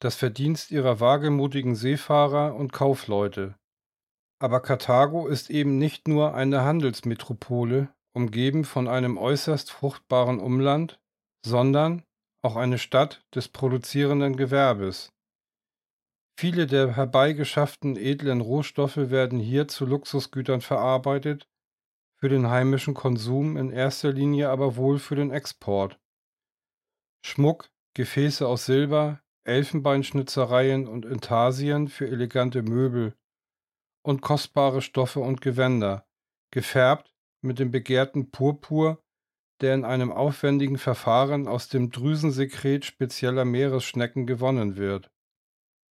das 0.00 0.16
Verdienst 0.16 0.70
ihrer 0.70 1.00
wagemutigen 1.00 1.74
Seefahrer 1.74 2.54
und 2.54 2.72
Kaufleute. 2.72 3.54
Aber 4.38 4.60
Karthago 4.60 5.26
ist 5.28 5.48
eben 5.48 5.78
nicht 5.78 6.08
nur 6.08 6.34
eine 6.34 6.62
Handelsmetropole, 6.62 7.94
umgeben 8.12 8.64
von 8.64 8.88
einem 8.88 9.18
äußerst 9.18 9.70
fruchtbaren 9.70 10.40
Umland, 10.40 11.00
sondern 11.44 12.04
auch 12.42 12.56
eine 12.56 12.78
Stadt 12.78 13.24
des 13.34 13.48
produzierenden 13.48 14.36
Gewerbes. 14.36 15.12
Viele 16.38 16.66
der 16.66 16.96
herbeigeschafften 16.96 17.96
edlen 17.96 18.40
Rohstoffe 18.40 18.96
werden 18.96 19.38
hier 19.38 19.68
zu 19.68 19.84
Luxusgütern 19.84 20.62
verarbeitet 20.62 21.46
für 22.16 22.28
den 22.28 22.48
heimischen 22.48 22.94
Konsum 22.94 23.56
in 23.56 23.70
erster 23.70 24.12
Linie 24.12 24.50
aber 24.50 24.76
wohl 24.76 24.98
für 24.98 25.16
den 25.16 25.30
Export. 25.30 25.98
Schmuck, 27.24 27.70
Gefäße 27.94 28.46
aus 28.46 28.66
Silber, 28.66 29.20
Elfenbeinschnitzereien 29.44 30.86
und 30.86 31.04
Intarsien 31.04 31.88
für 31.88 32.06
elegante 32.06 32.62
Möbel 32.62 33.14
und 34.02 34.22
kostbare 34.22 34.80
Stoffe 34.80 35.20
und 35.20 35.40
Gewänder, 35.40 36.06
gefärbt 36.50 37.14
mit 37.42 37.58
dem 37.58 37.70
begehrten 37.70 38.30
Purpur, 38.30 39.02
der 39.60 39.74
in 39.74 39.84
einem 39.84 40.10
aufwendigen 40.10 40.78
Verfahren 40.78 41.46
aus 41.46 41.68
dem 41.68 41.90
Drüsensekret 41.90 42.84
spezieller 42.84 43.44
Meeresschnecken 43.44 44.26
gewonnen 44.26 44.76
wird. 44.76 45.10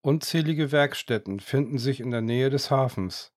Unzählige 0.02 0.72
Werkstätten 0.72 1.40
finden 1.40 1.78
sich 1.78 2.00
in 2.00 2.10
der 2.10 2.22
Nähe 2.22 2.50
des 2.50 2.70
Hafens. 2.70 3.32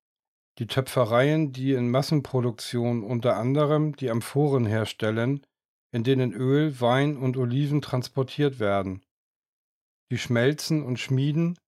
Die 0.58 0.66
Töpfereien, 0.66 1.52
die 1.52 1.72
in 1.72 1.90
Massenproduktion 1.90 3.02
unter 3.02 3.36
anderem 3.36 3.96
die 3.96 4.10
Amphoren 4.10 4.66
herstellen, 4.66 5.44
in 5.90 6.04
denen 6.04 6.32
Öl, 6.32 6.80
Wein 6.80 7.16
und 7.16 7.36
Oliven 7.36 7.82
transportiert 7.82 8.60
werden. 8.60 9.04
Die 10.10 10.18
Schmelzen 10.18 10.82
und 10.84 10.98
Schmieden, 10.98 11.58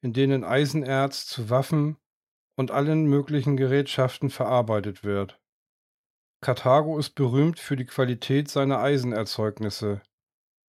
in 0.00 0.12
denen 0.12 0.44
Eisenerz 0.44 1.26
zu 1.26 1.50
Waffen 1.50 1.96
und 2.56 2.70
allen 2.70 3.06
möglichen 3.06 3.56
Gerätschaften 3.56 4.30
verarbeitet 4.30 5.02
wird. 5.02 5.39
Karthago 6.40 6.98
ist 6.98 7.14
berühmt 7.14 7.58
für 7.58 7.76
die 7.76 7.86
Qualität 7.86 8.48
seiner 8.48 8.80
Eisenerzeugnisse. 8.80 10.00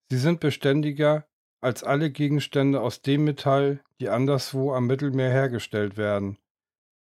Sie 0.10 0.18
sind 0.18 0.40
beständiger 0.40 1.28
als 1.62 1.84
alle 1.84 2.12
Gegenstände 2.12 2.82
aus 2.82 3.02
dem 3.02 3.24
Metall, 3.24 3.82
die 4.00 4.10
anderswo 4.10 4.74
am 4.74 4.88
Mittelmeer 4.88 5.30
hergestellt 5.30 5.96
werden 5.96 6.38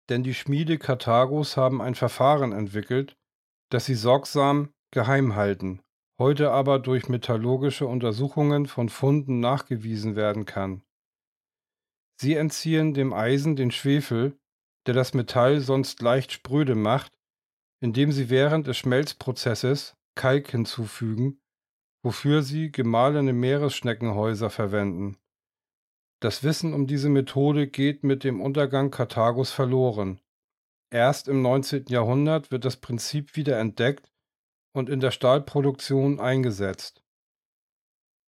denn 0.10 0.24
die 0.24 0.34
Schmiede 0.34 0.78
Karthagos 0.78 1.58
haben 1.58 1.82
ein 1.82 1.96
Verfahren 1.96 2.52
entwickelt, 2.52 3.18
das 3.70 3.86
sie 3.86 3.96
sorgsam 3.96 4.74
geheim 4.92 5.36
halten, 5.36 5.82
heute 6.18 6.52
aber 6.52 6.80
durch 6.80 7.10
metallurgische 7.10 7.86
Untersuchungen 7.86 8.68
von 8.68 8.90
Funden 8.90 9.40
nachgewiesen 9.40 10.16
werden 10.16 10.46
kann. 10.46 10.82
Sie 12.20 12.36
entziehen 12.36 12.94
dem 12.94 13.14
Eisen 13.14 13.56
den 13.56 13.72
Schwefel, 13.72 14.40
der 14.88 14.94
das 14.94 15.14
Metall 15.14 15.60
sonst 15.60 16.02
leicht 16.02 16.32
spröde 16.32 16.76
macht, 16.76 17.17
indem 17.80 18.12
sie 18.12 18.30
während 18.30 18.68
des 18.68 18.78
Schmelzprozesses 18.78 19.96
Kalk 20.16 20.50
hinzufügen, 20.50 21.40
wofür 22.04 22.42
sie 22.42 22.72
gemahlene 22.72 23.34
Meeresschneckenhäuser 23.34 24.50
verwenden. 24.50 25.18
Das 26.20 26.44
Wissen 26.44 26.74
um 26.74 26.88
diese 26.88 27.10
Methode 27.10 27.68
geht 27.68 28.04
mit 28.04 28.24
dem 28.24 28.42
Untergang 28.42 28.90
Karthagos 28.90 29.52
verloren. 29.52 30.20
Erst 30.90 31.28
im 31.28 31.42
19. 31.42 31.86
Jahrhundert 31.90 32.50
wird 32.50 32.66
das 32.66 32.78
Prinzip 32.78 33.36
wieder 33.36 33.60
entdeckt 33.60 34.10
und 34.74 34.90
in 34.90 35.00
der 35.00 35.12
Stahlproduktion 35.12 36.20
eingesetzt. 36.20 37.04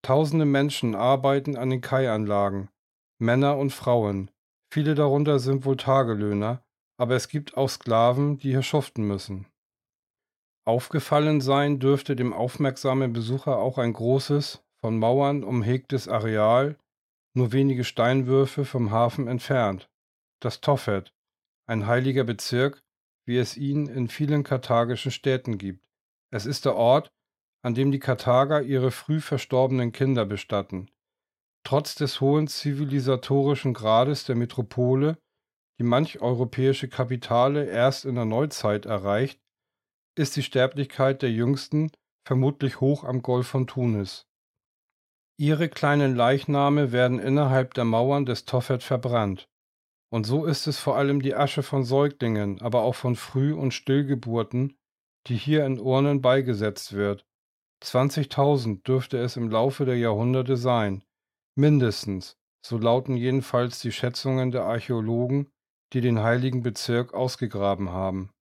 Tausende 0.04 0.46
Menschen 0.46 0.94
arbeiten 0.94 1.58
an 1.58 1.70
den 1.70 1.82
Kaianlagen, 1.82 2.70
Männer 3.18 3.58
und 3.58 3.72
Frauen. 3.72 4.30
Viele 4.72 4.94
darunter 4.94 5.40
sind 5.40 5.66
wohl 5.66 5.78
Tagelöhner, 5.78 6.64
aber 7.00 7.16
es 7.16 7.30
gibt 7.30 7.56
auch 7.56 7.70
Sklaven, 7.70 8.38
die 8.38 8.52
hier 8.52 8.62
schuften 8.62 9.08
müssen. 9.08 9.48
Aufgefallen 10.66 11.40
sein 11.40 11.80
dürfte 11.80 12.16
dem 12.16 12.34
aufmerksamen 12.34 13.14
Besucher 13.14 13.58
auch 13.58 13.78
ein 13.78 13.94
großes, 13.94 14.62
von 14.82 15.00
Mauern 15.00 15.44
umhegtes 15.44 16.08
Areal 16.08 16.78
nur 17.36 17.52
wenige 17.54 17.84
Steinwürfe 17.84 18.66
vom 18.66 18.92
Hafen 18.92 19.28
entfernt, 19.28 19.90
das 20.42 20.62
Tophet, 20.62 21.14
ein 21.68 21.88
heiliger 21.88 22.26
Bezirk, 22.26 22.84
wie 23.26 23.38
es 23.38 23.56
ihn 23.56 23.88
in 23.88 24.10
vielen 24.10 24.44
karthagischen 24.44 25.12
Städten 25.12 25.58
gibt. 25.58 25.86
Es 26.32 26.46
ist 26.46 26.66
der 26.66 26.76
Ort, 26.76 27.12
an 27.62 27.76
dem 27.76 27.92
die 27.92 28.00
Karthager 28.00 28.62
ihre 28.62 28.92
früh 28.92 29.22
verstorbenen 29.22 29.92
Kinder 29.92 30.26
bestatten. 30.26 30.90
Trotz 31.64 31.96
des 31.96 32.20
hohen 32.20 32.48
zivilisatorischen 32.48 33.74
Grades 33.74 34.26
der 34.26 34.36
Metropole, 34.36 35.18
die 35.80 35.84
manch 35.84 36.22
europäische 36.22 36.90
Kapitale 36.90 37.66
erst 37.66 38.06
in 38.06 38.16
der 38.16 38.26
Neuzeit 38.26 38.86
erreicht, 38.86 39.40
ist 40.16 40.36
die 40.36 40.44
Sterblichkeit 40.44 41.22
der 41.22 41.32
Jüngsten 41.32 41.92
vermutlich 42.28 42.82
hoch 42.82 43.06
am 43.06 43.22
Golf 43.22 43.48
von 43.48 43.66
Tunis. 43.66 44.28
Ihre 45.40 45.70
kleinen 45.70 46.16
Leichname 46.16 46.92
werden 46.92 47.18
innerhalb 47.18 47.74
der 47.74 47.86
Mauern 47.86 48.26
des 48.26 48.44
Tophet 48.44 48.84
verbrannt. 48.84 49.50
Und 50.12 50.26
so 50.26 50.44
ist 50.46 50.68
es 50.68 50.80
vor 50.80 50.98
allem 50.98 51.22
die 51.22 51.34
Asche 51.34 51.64
von 51.64 51.86
Säuglingen, 51.86 52.62
aber 52.62 52.84
auch 52.84 52.96
von 52.96 53.16
Früh- 53.16 53.54
und 53.54 53.74
Stillgeburten, 53.74 54.78
die 55.28 55.38
hier 55.38 55.66
in 55.66 55.80
Urnen 55.80 56.22
beigesetzt 56.22 56.92
wird. 56.94 57.26
20.000 57.84 58.84
dürfte 58.84 59.18
es 59.18 59.38
im 59.38 59.50
Laufe 59.50 59.86
der 59.86 59.98
Jahrhunderte 59.98 60.58
sein. 60.58 61.06
Mindestens, 61.56 62.38
so 62.66 62.78
lauten 62.78 63.16
jedenfalls 63.16 63.80
die 63.80 63.94
Schätzungen 63.94 64.52
der 64.52 64.64
Archäologen, 64.64 65.50
die 65.94 66.02
den 66.02 66.20
heiligen 66.20 66.62
Bezirk 66.62 67.14
ausgegraben 67.14 67.90
haben. 67.90 68.32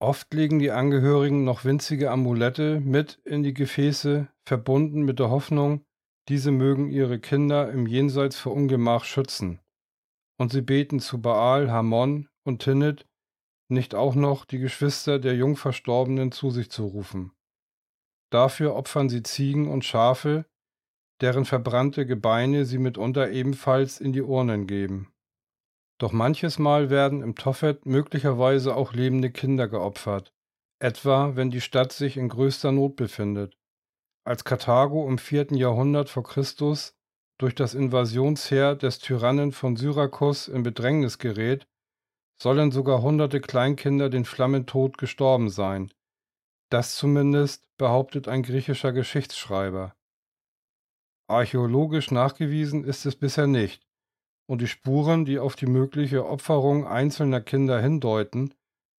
Oft 0.00 0.32
legen 0.32 0.58
die 0.60 0.70
Angehörigen 0.70 1.44
noch 1.44 1.64
winzige 1.64 2.10
Amulette 2.10 2.80
mit 2.80 3.20
in 3.24 3.42
die 3.42 3.54
Gefäße, 3.54 4.28
verbunden 4.46 5.02
mit 5.02 5.18
der 5.18 5.30
Hoffnung, 5.30 5.84
diese 6.28 6.52
mögen 6.52 6.90
ihre 6.90 7.18
Kinder 7.18 7.70
im 7.70 7.86
Jenseits 7.86 8.38
vor 8.38 8.52
Ungemach 8.52 9.04
schützen. 9.04 9.60
Und 10.38 10.52
sie 10.52 10.62
beten 10.62 11.00
zu 11.00 11.20
Baal, 11.20 11.70
Hamon 11.70 12.28
und 12.44 12.62
Tinnet, 12.62 13.06
nicht 13.68 13.94
auch 13.94 14.14
noch 14.14 14.44
die 14.44 14.58
Geschwister 14.58 15.18
der 15.18 15.34
Jungverstorbenen 15.34 16.30
zu 16.30 16.50
sich 16.50 16.70
zu 16.70 16.86
rufen. 16.86 17.32
Dafür 18.30 18.76
opfern 18.76 19.08
sie 19.08 19.22
Ziegen 19.22 19.68
und 19.68 19.84
Schafe, 19.84 20.46
deren 21.20 21.44
verbrannte 21.44 22.06
Gebeine 22.06 22.64
sie 22.64 22.78
mitunter 22.78 23.30
ebenfalls 23.30 24.00
in 24.00 24.12
die 24.12 24.22
Urnen 24.22 24.66
geben. 24.66 25.12
Doch 25.98 26.12
manches 26.12 26.58
Mal 26.58 26.90
werden 26.90 27.22
im 27.22 27.34
Tophet 27.34 27.84
möglicherweise 27.84 28.76
auch 28.76 28.92
lebende 28.92 29.30
Kinder 29.30 29.66
geopfert, 29.66 30.32
etwa 30.78 31.34
wenn 31.34 31.50
die 31.50 31.60
Stadt 31.60 31.92
sich 31.92 32.16
in 32.16 32.28
größter 32.28 32.70
Not 32.70 32.96
befindet. 32.96 33.58
Als 34.24 34.44
Karthago 34.44 35.08
im 35.08 35.18
4. 35.18 35.56
Jahrhundert 35.56 36.08
vor 36.08 36.22
Christus 36.22 36.96
durch 37.38 37.54
das 37.54 37.74
Invasionsheer 37.74 38.76
des 38.76 38.98
Tyrannen 38.98 39.52
von 39.52 39.76
Syrakus 39.76 40.48
in 40.48 40.62
Bedrängnis 40.62 41.18
gerät, 41.18 41.66
sollen 42.40 42.70
sogar 42.70 43.02
hunderte 43.02 43.40
Kleinkinder 43.40 44.10
den 44.10 44.24
Flammentod 44.24 44.98
gestorben 44.98 45.50
sein. 45.50 45.92
Das 46.70 46.94
zumindest 46.96 47.66
behauptet 47.76 48.28
ein 48.28 48.42
griechischer 48.42 48.92
Geschichtsschreiber. 48.92 49.96
Archäologisch 51.28 52.10
nachgewiesen 52.10 52.84
ist 52.84 53.06
es 53.06 53.16
bisher 53.16 53.46
nicht, 53.46 53.87
und 54.48 54.62
die 54.62 54.66
Spuren, 54.66 55.24
die 55.24 55.38
auf 55.38 55.56
die 55.56 55.66
mögliche 55.66 56.26
Opferung 56.26 56.86
einzelner 56.86 57.40
Kinder 57.40 57.80
hindeuten, 57.80 58.54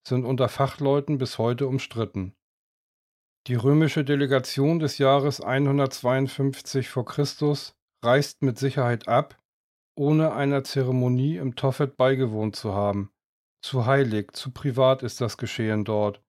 sind 0.06 0.24
unter 0.24 0.48
Fachleuten 0.48 1.18
bis 1.18 1.38
heute 1.38 1.66
umstritten. 1.66 2.34
Die 3.46 3.56
römische 3.56 4.04
Delegation 4.04 4.78
des 4.78 4.98
Jahres 4.98 5.40
152 5.40 6.88
v. 6.88 7.04
Chr. 7.04 7.26
reist 8.02 8.42
mit 8.42 8.58
Sicherheit 8.58 9.08
ab, 9.08 9.38
ohne 9.96 10.32
einer 10.32 10.62
Zeremonie 10.62 11.36
im 11.36 11.56
Tophet 11.56 11.96
beigewohnt 11.96 12.54
zu 12.54 12.74
haben. 12.74 13.10
Zu 13.62 13.86
heilig, 13.86 14.32
zu 14.32 14.52
privat 14.52 15.02
ist 15.02 15.20
das 15.20 15.36
Geschehen 15.36 15.84
dort. 15.84 16.22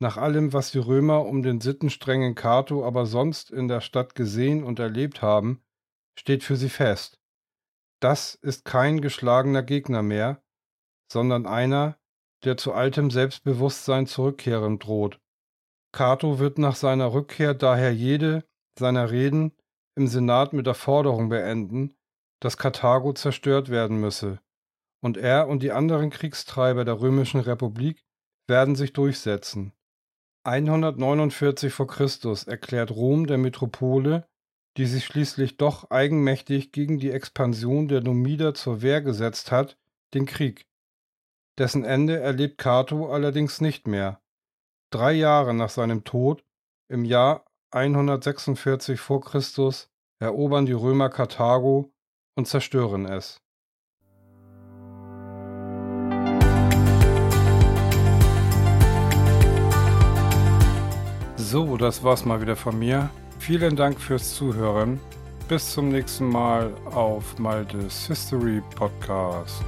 Nach 0.00 0.16
allem, 0.16 0.52
was 0.52 0.72
die 0.72 0.78
Römer 0.78 1.24
um 1.26 1.42
den 1.42 1.60
sittenstrengen 1.60 2.34
Cato 2.34 2.84
aber 2.84 3.06
sonst 3.06 3.50
in 3.50 3.68
der 3.68 3.80
Stadt 3.80 4.14
gesehen 4.14 4.64
und 4.64 4.80
erlebt 4.80 5.22
haben, 5.22 5.62
steht 6.18 6.42
für 6.42 6.56
sie 6.56 6.70
fest. 6.70 7.21
Das 8.02 8.34
ist 8.34 8.64
kein 8.64 9.00
geschlagener 9.00 9.62
Gegner 9.62 10.02
mehr, 10.02 10.42
sondern 11.10 11.46
einer, 11.46 11.98
der 12.42 12.56
zu 12.56 12.72
altem 12.72 13.12
Selbstbewusstsein 13.12 14.08
zurückkehren 14.08 14.80
droht. 14.80 15.20
Cato 15.92 16.40
wird 16.40 16.58
nach 16.58 16.74
seiner 16.74 17.12
Rückkehr 17.12 17.54
daher 17.54 17.94
jede 17.94 18.44
seiner 18.76 19.12
Reden 19.12 19.52
im 19.94 20.08
Senat 20.08 20.52
mit 20.52 20.66
der 20.66 20.74
Forderung 20.74 21.28
beenden, 21.28 21.94
dass 22.40 22.56
Karthago 22.56 23.12
zerstört 23.12 23.68
werden 23.68 24.00
müsse, 24.00 24.40
und 25.00 25.16
er 25.16 25.46
und 25.46 25.62
die 25.62 25.70
anderen 25.70 26.10
Kriegstreiber 26.10 26.84
der 26.84 27.00
römischen 27.00 27.38
Republik 27.40 28.04
werden 28.48 28.74
sich 28.74 28.92
durchsetzen. 28.92 29.74
149 30.44 31.72
v. 31.72 31.86
Chr. 31.86 32.08
erklärt 32.48 32.90
Rom 32.90 33.28
der 33.28 33.38
Metropole, 33.38 34.26
die 34.76 34.86
sich 34.86 35.04
schließlich 35.04 35.56
doch 35.56 35.90
eigenmächtig 35.90 36.72
gegen 36.72 36.98
die 36.98 37.10
Expansion 37.10 37.88
der 37.88 38.00
Numider 38.00 38.54
zur 38.54 38.82
Wehr 38.82 39.02
gesetzt 39.02 39.52
hat, 39.52 39.78
den 40.14 40.26
Krieg. 40.26 40.66
Dessen 41.58 41.84
Ende 41.84 42.18
erlebt 42.18 42.58
Cato 42.58 43.12
allerdings 43.12 43.60
nicht 43.60 43.86
mehr. 43.86 44.20
Drei 44.90 45.12
Jahre 45.12 45.54
nach 45.54 45.70
seinem 45.70 46.04
Tod, 46.04 46.44
im 46.88 47.04
Jahr 47.04 47.44
146 47.70 49.00
v. 49.00 49.20
Chr., 49.20 49.74
erobern 50.18 50.66
die 50.66 50.72
Römer 50.72 51.08
Karthago 51.08 51.92
und 52.36 52.46
zerstören 52.46 53.06
es. 53.06 53.40
So, 61.36 61.76
das 61.76 62.02
war's 62.02 62.24
mal 62.24 62.40
wieder 62.40 62.56
von 62.56 62.78
mir. 62.78 63.10
Vielen 63.42 63.74
Dank 63.74 64.00
fürs 64.00 64.36
Zuhören. 64.36 65.00
Bis 65.48 65.72
zum 65.72 65.88
nächsten 65.88 66.28
Mal 66.28 66.72
auf 66.84 67.40
Maltes 67.40 68.06
History 68.06 68.62
Podcast. 68.76 69.64